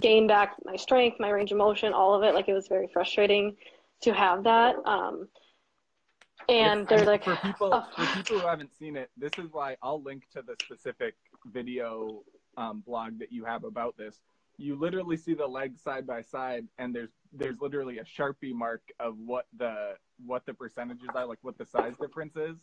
gain 0.00 0.26
back 0.26 0.56
my 0.64 0.76
strength, 0.76 1.18
my 1.18 1.30
range 1.30 1.52
of 1.52 1.58
motion, 1.58 1.92
all 1.92 2.14
of 2.14 2.22
it, 2.22 2.34
like 2.34 2.48
it 2.48 2.54
was 2.54 2.68
very 2.68 2.88
frustrating 2.92 3.56
to 4.02 4.12
have 4.12 4.44
that. 4.44 4.76
Um, 4.84 5.28
and 6.48 6.86
they're 6.88 7.04
like 7.04 7.24
for 7.24 7.36
people 7.36 7.70
oh. 7.72 7.84
for 7.96 8.16
people 8.16 8.38
who 8.38 8.46
haven't 8.46 8.70
seen 8.78 8.96
it 8.96 9.10
this 9.16 9.32
is 9.38 9.50
why 9.52 9.76
i'll 9.82 10.02
link 10.02 10.24
to 10.32 10.42
the 10.42 10.54
specific 10.62 11.14
video 11.46 12.22
um, 12.56 12.82
blog 12.86 13.18
that 13.18 13.32
you 13.32 13.44
have 13.44 13.64
about 13.64 13.96
this 13.96 14.20
you 14.58 14.76
literally 14.76 15.16
see 15.16 15.34
the 15.34 15.46
legs 15.46 15.82
side 15.82 16.06
by 16.06 16.22
side, 16.22 16.66
and 16.78 16.94
there's 16.94 17.10
there's 17.32 17.60
literally 17.60 17.98
a 17.98 18.04
sharpie 18.04 18.54
mark 18.54 18.82
of 18.98 19.16
what 19.18 19.46
the 19.56 19.94
what 20.24 20.46
the 20.46 20.54
percentages 20.54 21.08
are, 21.14 21.26
like 21.26 21.38
what 21.42 21.58
the 21.58 21.66
size 21.66 21.94
difference 22.00 22.36
is, 22.36 22.56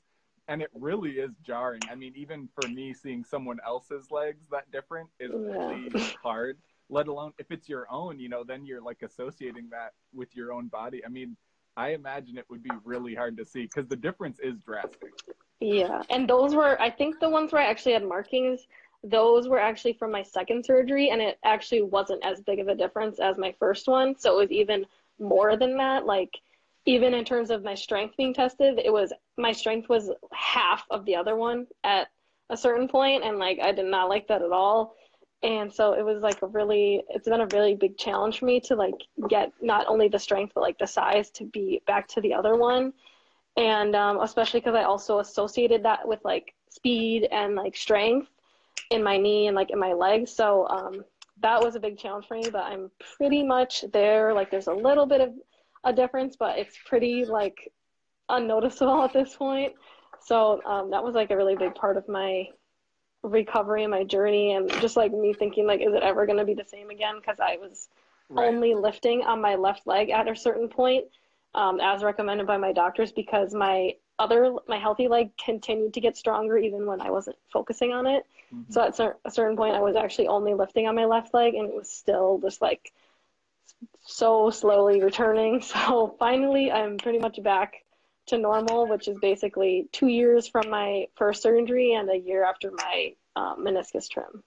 and 0.47 0.61
it 0.61 0.69
really 0.73 1.11
is 1.11 1.31
jarring. 1.45 1.81
I 1.89 1.95
mean, 1.95 2.13
even 2.15 2.49
for 2.59 2.67
me, 2.67 2.93
seeing 2.93 3.23
someone 3.23 3.59
else's 3.65 4.09
legs 4.11 4.43
that 4.51 4.71
different 4.71 5.09
is 5.19 5.31
really 5.33 5.89
yeah. 5.93 6.07
hard. 6.23 6.57
Let 6.89 7.07
alone 7.07 7.33
if 7.37 7.51
it's 7.51 7.69
your 7.69 7.87
own, 7.91 8.19
you 8.19 8.29
know, 8.29 8.43
then 8.43 8.65
you're 8.65 8.81
like 8.81 9.03
associating 9.03 9.69
that 9.71 9.93
with 10.13 10.35
your 10.35 10.51
own 10.51 10.67
body. 10.67 11.05
I 11.05 11.09
mean, 11.09 11.37
I 11.75 11.89
imagine 11.89 12.37
it 12.37 12.45
would 12.49 12.63
be 12.63 12.71
really 12.83 13.15
hard 13.15 13.37
to 13.37 13.45
see 13.45 13.63
because 13.63 13.87
the 13.87 13.95
difference 13.95 14.39
is 14.39 14.59
drastic. 14.59 15.13
Yeah, 15.59 16.03
and 16.09 16.29
those 16.29 16.55
were 16.55 16.79
I 16.81 16.89
think 16.89 17.19
the 17.19 17.29
ones 17.29 17.51
where 17.51 17.61
I 17.61 17.65
actually 17.65 17.93
had 17.93 18.03
markings. 18.03 18.67
Those 19.03 19.47
were 19.47 19.59
actually 19.59 19.93
from 19.93 20.11
my 20.11 20.23
second 20.23 20.65
surgery, 20.65 21.09
and 21.09 21.21
it 21.21 21.39
actually 21.43 21.81
wasn't 21.81 22.23
as 22.23 22.41
big 22.41 22.59
of 22.59 22.67
a 22.67 22.75
difference 22.75 23.19
as 23.19 23.37
my 23.37 23.53
first 23.59 23.87
one. 23.87 24.17
So 24.17 24.33
it 24.33 24.41
was 24.41 24.51
even 24.51 24.85
more 25.19 25.57
than 25.57 25.77
that. 25.77 26.05
Like 26.05 26.39
even 26.85 27.13
in 27.13 27.25
terms 27.25 27.49
of 27.49 27.63
my 27.63 27.75
strength 27.75 28.17
being 28.17 28.33
tested, 28.33 28.79
it 28.83 28.91
was 28.91 29.13
my 29.37 29.51
strength 29.51 29.89
was 29.89 30.11
half 30.31 30.85
of 30.91 31.05
the 31.05 31.15
other 31.15 31.35
one 31.35 31.67
at 31.83 32.07
a 32.49 32.57
certain 32.57 32.87
point, 32.87 33.23
and 33.23 33.39
like 33.39 33.59
I 33.61 33.71
did 33.71 33.85
not 33.85 34.09
like 34.09 34.27
that 34.27 34.41
at 34.41 34.51
all. 34.51 34.95
And 35.43 35.71
so 35.71 35.91
it 35.93 36.03
was 36.03 36.21
like 36.21 36.41
a 36.41 36.47
really, 36.47 37.03
it's 37.09 37.27
been 37.27 37.41
a 37.41 37.47
really 37.47 37.75
big 37.75 37.97
challenge 37.97 38.39
for 38.39 38.45
me 38.45 38.61
to 38.61 38.75
like 38.75 38.95
get 39.29 39.51
not 39.61 39.85
only 39.87 40.07
the 40.07 40.17
strength 40.17 40.53
but 40.55 40.61
like 40.61 40.79
the 40.79 40.87
size 40.87 41.29
to 41.31 41.43
be 41.43 41.81
back 41.85 42.07
to 42.09 42.21
the 42.21 42.33
other 42.33 42.55
one, 42.55 42.93
and 43.57 43.93
um, 43.95 44.21
especially 44.21 44.61
because 44.61 44.75
I 44.75 44.83
also 44.83 45.19
associated 45.19 45.83
that 45.83 46.07
with 46.07 46.19
like 46.23 46.53
speed 46.69 47.27
and 47.29 47.55
like 47.55 47.75
strength 47.75 48.29
in 48.89 49.03
my 49.03 49.17
knee 49.17 49.47
and 49.47 49.55
like 49.55 49.69
in 49.69 49.79
my 49.79 49.91
legs. 49.91 50.31
So 50.31 50.65
um, 50.69 51.03
that 51.41 51.61
was 51.61 51.75
a 51.75 51.79
big 51.79 51.97
challenge 51.97 52.25
for 52.25 52.35
me, 52.35 52.49
but 52.49 52.63
I'm 52.63 52.89
pretty 53.17 53.43
much 53.43 53.83
there. 53.91 54.33
Like 54.33 54.49
there's 54.49 54.67
a 54.67 54.73
little 54.73 55.05
bit 55.05 55.19
of 55.19 55.33
a 55.83 55.91
difference, 55.91 56.37
but 56.37 56.57
it's 56.57 56.77
pretty 56.85 57.25
like 57.25 57.71
unnoticeable 58.29 59.03
at 59.03 59.11
this 59.11 59.35
point. 59.35 59.73
So 60.25 60.61
um, 60.65 60.91
that 60.91 61.03
was 61.03 61.15
like 61.15 61.31
a 61.31 61.37
really 61.37 61.57
big 61.57 61.75
part 61.75 61.97
of 61.97 62.07
my 62.07 62.47
recovery 63.23 63.83
and 63.83 63.91
my 63.91 64.03
journey, 64.03 64.53
and 64.53 64.69
just 64.81 64.97
like 64.97 65.11
me 65.13 65.33
thinking 65.33 65.65
like, 65.65 65.81
is 65.81 65.93
it 65.93 66.03
ever 66.03 66.25
going 66.25 66.39
to 66.39 66.45
be 66.45 66.53
the 66.53 66.65
same 66.65 66.89
again? 66.89 67.15
Because 67.19 67.39
I 67.39 67.57
was 67.57 67.87
right. 68.29 68.47
only 68.47 68.75
lifting 68.75 69.23
on 69.23 69.41
my 69.41 69.55
left 69.55 69.87
leg 69.87 70.09
at 70.09 70.27
a 70.27 70.35
certain 70.35 70.67
point, 70.67 71.05
um, 71.55 71.79
as 71.79 72.03
recommended 72.03 72.47
by 72.47 72.57
my 72.57 72.73
doctors, 72.73 73.11
because 73.11 73.53
my 73.53 73.95
other 74.19 74.53
my 74.67 74.77
healthy 74.77 75.07
leg 75.07 75.31
continued 75.43 75.93
to 75.93 75.99
get 75.99 76.15
stronger 76.15 76.57
even 76.57 76.85
when 76.85 77.01
I 77.01 77.09
wasn't 77.09 77.37
focusing 77.51 77.93
on 77.93 78.05
it. 78.05 78.25
Mm-hmm. 78.53 78.71
So 78.71 78.81
at 78.81 79.17
a 79.25 79.31
certain 79.31 79.57
point, 79.57 79.75
I 79.75 79.79
was 79.79 79.95
actually 79.95 80.27
only 80.27 80.53
lifting 80.53 80.87
on 80.87 80.95
my 80.95 81.05
left 81.05 81.33
leg, 81.33 81.55
and 81.55 81.69
it 81.69 81.75
was 81.75 81.89
still 81.89 82.39
just 82.41 82.61
like 82.61 82.91
so 84.01 84.49
slowly 84.49 85.01
returning. 85.01 85.61
So 85.73 86.15
finally, 86.19 86.71
I'm 86.71 86.97
pretty 86.97 87.19
much 87.19 87.41
back 87.41 87.82
to 88.27 88.37
normal, 88.37 88.87
which 88.87 89.07
is 89.07 89.17
basically 89.19 89.87
two 89.91 90.07
years 90.07 90.47
from 90.47 90.69
my 90.69 91.07
first 91.15 91.41
surgery 91.41 91.93
and 91.93 92.09
a 92.09 92.17
year 92.17 92.43
after 92.43 92.71
my 92.71 93.13
um, 93.35 93.65
meniscus 93.65 94.09
trim. 94.09 94.43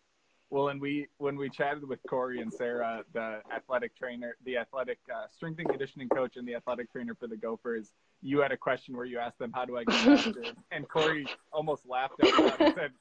Well, 0.48 0.68
and 0.68 0.80
we 0.80 1.08
when 1.18 1.36
we 1.36 1.50
chatted 1.50 1.86
with 1.88 1.98
Corey 2.08 2.40
and 2.40 2.52
Sarah, 2.52 3.02
the 3.12 3.40
athletic 3.54 3.96
trainer, 3.96 4.36
the 4.44 4.58
athletic 4.58 4.98
uh, 5.12 5.26
strength 5.26 5.58
and 5.58 5.68
conditioning 5.68 6.08
coach, 6.08 6.36
and 6.36 6.46
the 6.46 6.54
athletic 6.54 6.90
trainer 6.92 7.16
for 7.16 7.26
the 7.26 7.36
Gophers, 7.36 7.90
you 8.22 8.38
had 8.40 8.52
a 8.52 8.56
question 8.56 8.96
where 8.96 9.06
you 9.06 9.18
asked 9.18 9.40
them, 9.40 9.50
"How 9.52 9.64
do 9.64 9.76
I 9.76 9.84
get 9.84 9.94
faster?" 10.04 10.44
and 10.70 10.88
Corey 10.88 11.26
almost 11.52 11.84
laughed 11.88 12.22
at 12.22 12.36
that 12.36 12.60
and 12.60 12.74
said, 12.74 12.92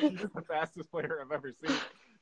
"She's 0.00 0.20
the 0.32 0.42
fastest 0.42 0.92
player 0.92 1.18
I've 1.20 1.32
ever 1.32 1.52
seen." 1.52 1.76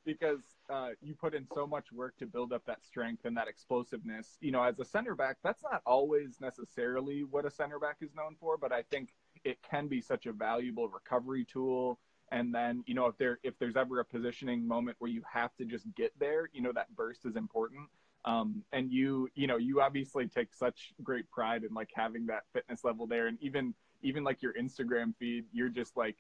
Because 0.05 0.41
uh, 0.69 0.91
you 1.01 1.15
put 1.15 1.35
in 1.35 1.47
so 1.55 1.67
much 1.67 1.93
work 1.93 2.17
to 2.19 2.27
build 2.27 2.53
up 2.53 2.63
that 2.67 2.85
strength 2.85 3.25
and 3.25 3.37
that 3.37 3.49
explosiveness. 3.49 4.37
You 4.41 4.53
know, 4.53 4.63
as 4.63 4.79
a 4.79 4.85
center 4.85 5.15
back, 5.15 5.39
that's 5.43 5.63
not 5.63 5.83
always 5.87 6.41
necessarily 6.41 7.25
what 7.25 7.45
a 7.45 7.51
center 7.51 7.79
back 7.79 7.97
is 8.01 8.15
known 8.15 8.37
for, 8.41 8.57
but 8.57 8.73
I 8.73 8.83
think 8.83 9.11
it 9.45 9.59
can 9.63 9.89
be 9.89 10.01
such 10.01 10.27
a 10.27 10.33
valuable 10.33 10.89
recovery 10.89 11.45
tool. 11.45 11.99
And 12.33 12.55
then, 12.55 12.85
you 12.87 12.95
know, 12.95 13.07
if 13.07 13.19
there 13.19 13.39
if 13.43 13.59
there's 13.59 13.77
ever 13.77 14.01
a 14.01 14.05
positioning 14.05 14.67
moment 14.67 14.97
where 15.01 15.11
you 15.11 15.23
have 15.31 15.55
to 15.57 15.65
just 15.65 15.87
get 15.97 16.13
there, 16.19 16.49
you 16.53 16.63
know, 16.63 16.73
that 16.73 16.95
burst 16.95 17.27
is 17.27 17.37
important. 17.37 17.89
Um, 18.25 18.63
and 18.73 18.93
you, 18.93 19.29
you 19.35 19.47
know, 19.47 19.57
you 19.57 19.81
obviously 19.81 20.29
take 20.29 20.55
such 20.55 20.93
great 21.03 21.29
pride 21.31 21.65
in 21.65 21.73
like 21.75 21.91
having 21.95 22.27
that 22.27 22.43
fitness 22.53 22.85
level 22.85 23.07
there, 23.07 23.27
and 23.27 23.39
even 23.41 23.75
even 24.03 24.25
like 24.25 24.43
your 24.43 24.55
Instagram 24.55 25.15
feed, 25.19 25.45
you're 25.53 25.69
just 25.69 25.97
like 25.97 26.17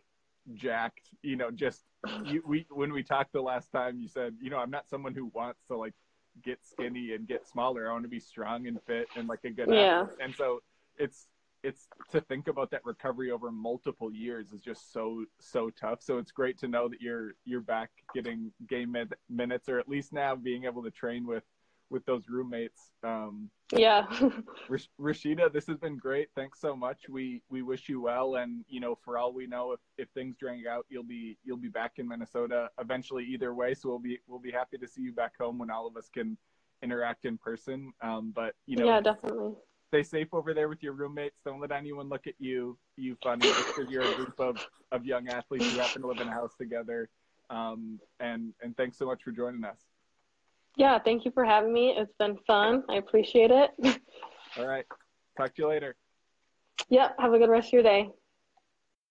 jacked 0.54 1.10
you 1.22 1.36
know 1.36 1.50
just 1.50 1.84
you, 2.24 2.42
we 2.46 2.66
when 2.70 2.92
we 2.92 3.02
talked 3.02 3.32
the 3.32 3.40
last 3.40 3.70
time 3.72 3.98
you 3.98 4.08
said 4.08 4.34
you 4.40 4.50
know 4.50 4.56
i'm 4.58 4.70
not 4.70 4.88
someone 4.88 5.14
who 5.14 5.30
wants 5.34 5.60
to 5.68 5.76
like 5.76 5.92
get 6.42 6.58
skinny 6.64 7.12
and 7.14 7.26
get 7.26 7.46
smaller. 7.46 7.88
I 7.88 7.92
want 7.92 8.04
to 8.04 8.08
be 8.08 8.20
strong 8.20 8.66
and 8.66 8.78
fit 8.86 9.08
and 9.16 9.28
like 9.28 9.44
a 9.44 9.50
good 9.50 9.68
yeah. 9.70 10.02
athlete. 10.02 10.18
And 10.20 10.34
so 10.34 10.60
it's 10.96 11.26
it's 11.62 11.88
to 12.10 12.22
think 12.22 12.48
about 12.48 12.70
that 12.70 12.80
recovery 12.86 13.30
over 13.30 13.50
multiple 13.50 14.10
years 14.10 14.50
is 14.52 14.60
just 14.60 14.92
so 14.92 15.24
so 15.40 15.70
tough. 15.70 16.02
So 16.02 16.18
it's 16.18 16.32
great 16.32 16.58
to 16.58 16.68
know 16.68 16.88
that 16.88 17.00
you're 17.00 17.32
you're 17.44 17.60
back 17.60 17.90
getting 18.14 18.52
game 18.68 18.96
minutes 19.28 19.68
or 19.68 19.78
at 19.78 19.88
least 19.88 20.12
now 20.12 20.34
being 20.34 20.64
able 20.64 20.82
to 20.82 20.90
train 20.90 21.26
with 21.26 21.44
with 21.90 22.06
those 22.06 22.28
roommates. 22.28 22.92
Um, 23.02 23.50
yeah. 23.72 24.06
Rashida, 25.00 25.52
this 25.52 25.66
has 25.66 25.76
been 25.76 25.96
great. 25.96 26.28
Thanks 26.34 26.60
so 26.60 26.74
much. 26.74 27.08
We 27.08 27.42
we 27.50 27.62
wish 27.62 27.88
you 27.88 28.00
well, 28.00 28.36
and 28.36 28.64
you 28.68 28.80
know, 28.80 28.96
for 29.04 29.18
all 29.18 29.32
we 29.32 29.46
know, 29.46 29.72
if, 29.72 29.80
if 29.98 30.08
things 30.10 30.36
drag 30.38 30.66
out, 30.66 30.86
you'll 30.88 31.02
be 31.02 31.36
you'll 31.44 31.56
be 31.56 31.68
back 31.68 31.92
in 31.96 32.08
Minnesota 32.08 32.68
eventually. 32.80 33.24
Either 33.24 33.54
way, 33.54 33.74
so 33.74 33.88
we'll 33.88 33.98
be 33.98 34.18
we'll 34.26 34.38
be 34.38 34.52
happy 34.52 34.78
to 34.78 34.88
see 34.88 35.02
you 35.02 35.12
back 35.12 35.32
home 35.38 35.58
when 35.58 35.70
all 35.70 35.86
of 35.86 35.96
us 35.96 36.08
can 36.08 36.36
interact 36.82 37.24
in 37.24 37.36
person. 37.36 37.92
Um, 38.00 38.32
but 38.34 38.54
you 38.66 38.76
know, 38.76 38.86
yeah, 38.86 39.00
definitely. 39.00 39.52
Stay 39.88 40.02
safe 40.04 40.28
over 40.32 40.54
there 40.54 40.68
with 40.68 40.84
your 40.84 40.92
roommates. 40.92 41.40
Don't 41.44 41.60
let 41.60 41.72
anyone 41.72 42.08
look 42.08 42.28
at 42.28 42.34
you, 42.38 42.78
you 42.96 43.16
funny, 43.24 43.48
because 43.48 43.90
you're 43.90 44.04
a 44.04 44.14
group 44.14 44.38
of, 44.38 44.64
of 44.92 45.04
young 45.04 45.26
athletes 45.26 45.68
who 45.68 45.80
happen 45.80 46.02
to 46.02 46.06
live 46.06 46.20
in 46.20 46.28
a 46.28 46.30
house 46.30 46.54
together. 46.56 47.08
Um, 47.50 47.98
and 48.20 48.52
and 48.62 48.76
thanks 48.76 48.96
so 48.96 49.06
much 49.06 49.24
for 49.24 49.32
joining 49.32 49.64
us. 49.64 49.78
Yeah, 50.76 50.98
thank 50.98 51.24
you 51.24 51.30
for 51.30 51.44
having 51.44 51.72
me. 51.72 51.94
It's 51.96 52.12
been 52.18 52.36
fun. 52.46 52.84
I 52.88 52.96
appreciate 52.96 53.50
it. 53.50 53.70
All 54.56 54.66
right. 54.66 54.86
Talk 55.36 55.54
to 55.54 55.62
you 55.62 55.68
later. 55.68 55.96
Yep. 56.88 57.16
Have 57.18 57.32
a 57.32 57.38
good 57.38 57.50
rest 57.50 57.68
of 57.68 57.72
your 57.74 57.82
day. 57.82 58.10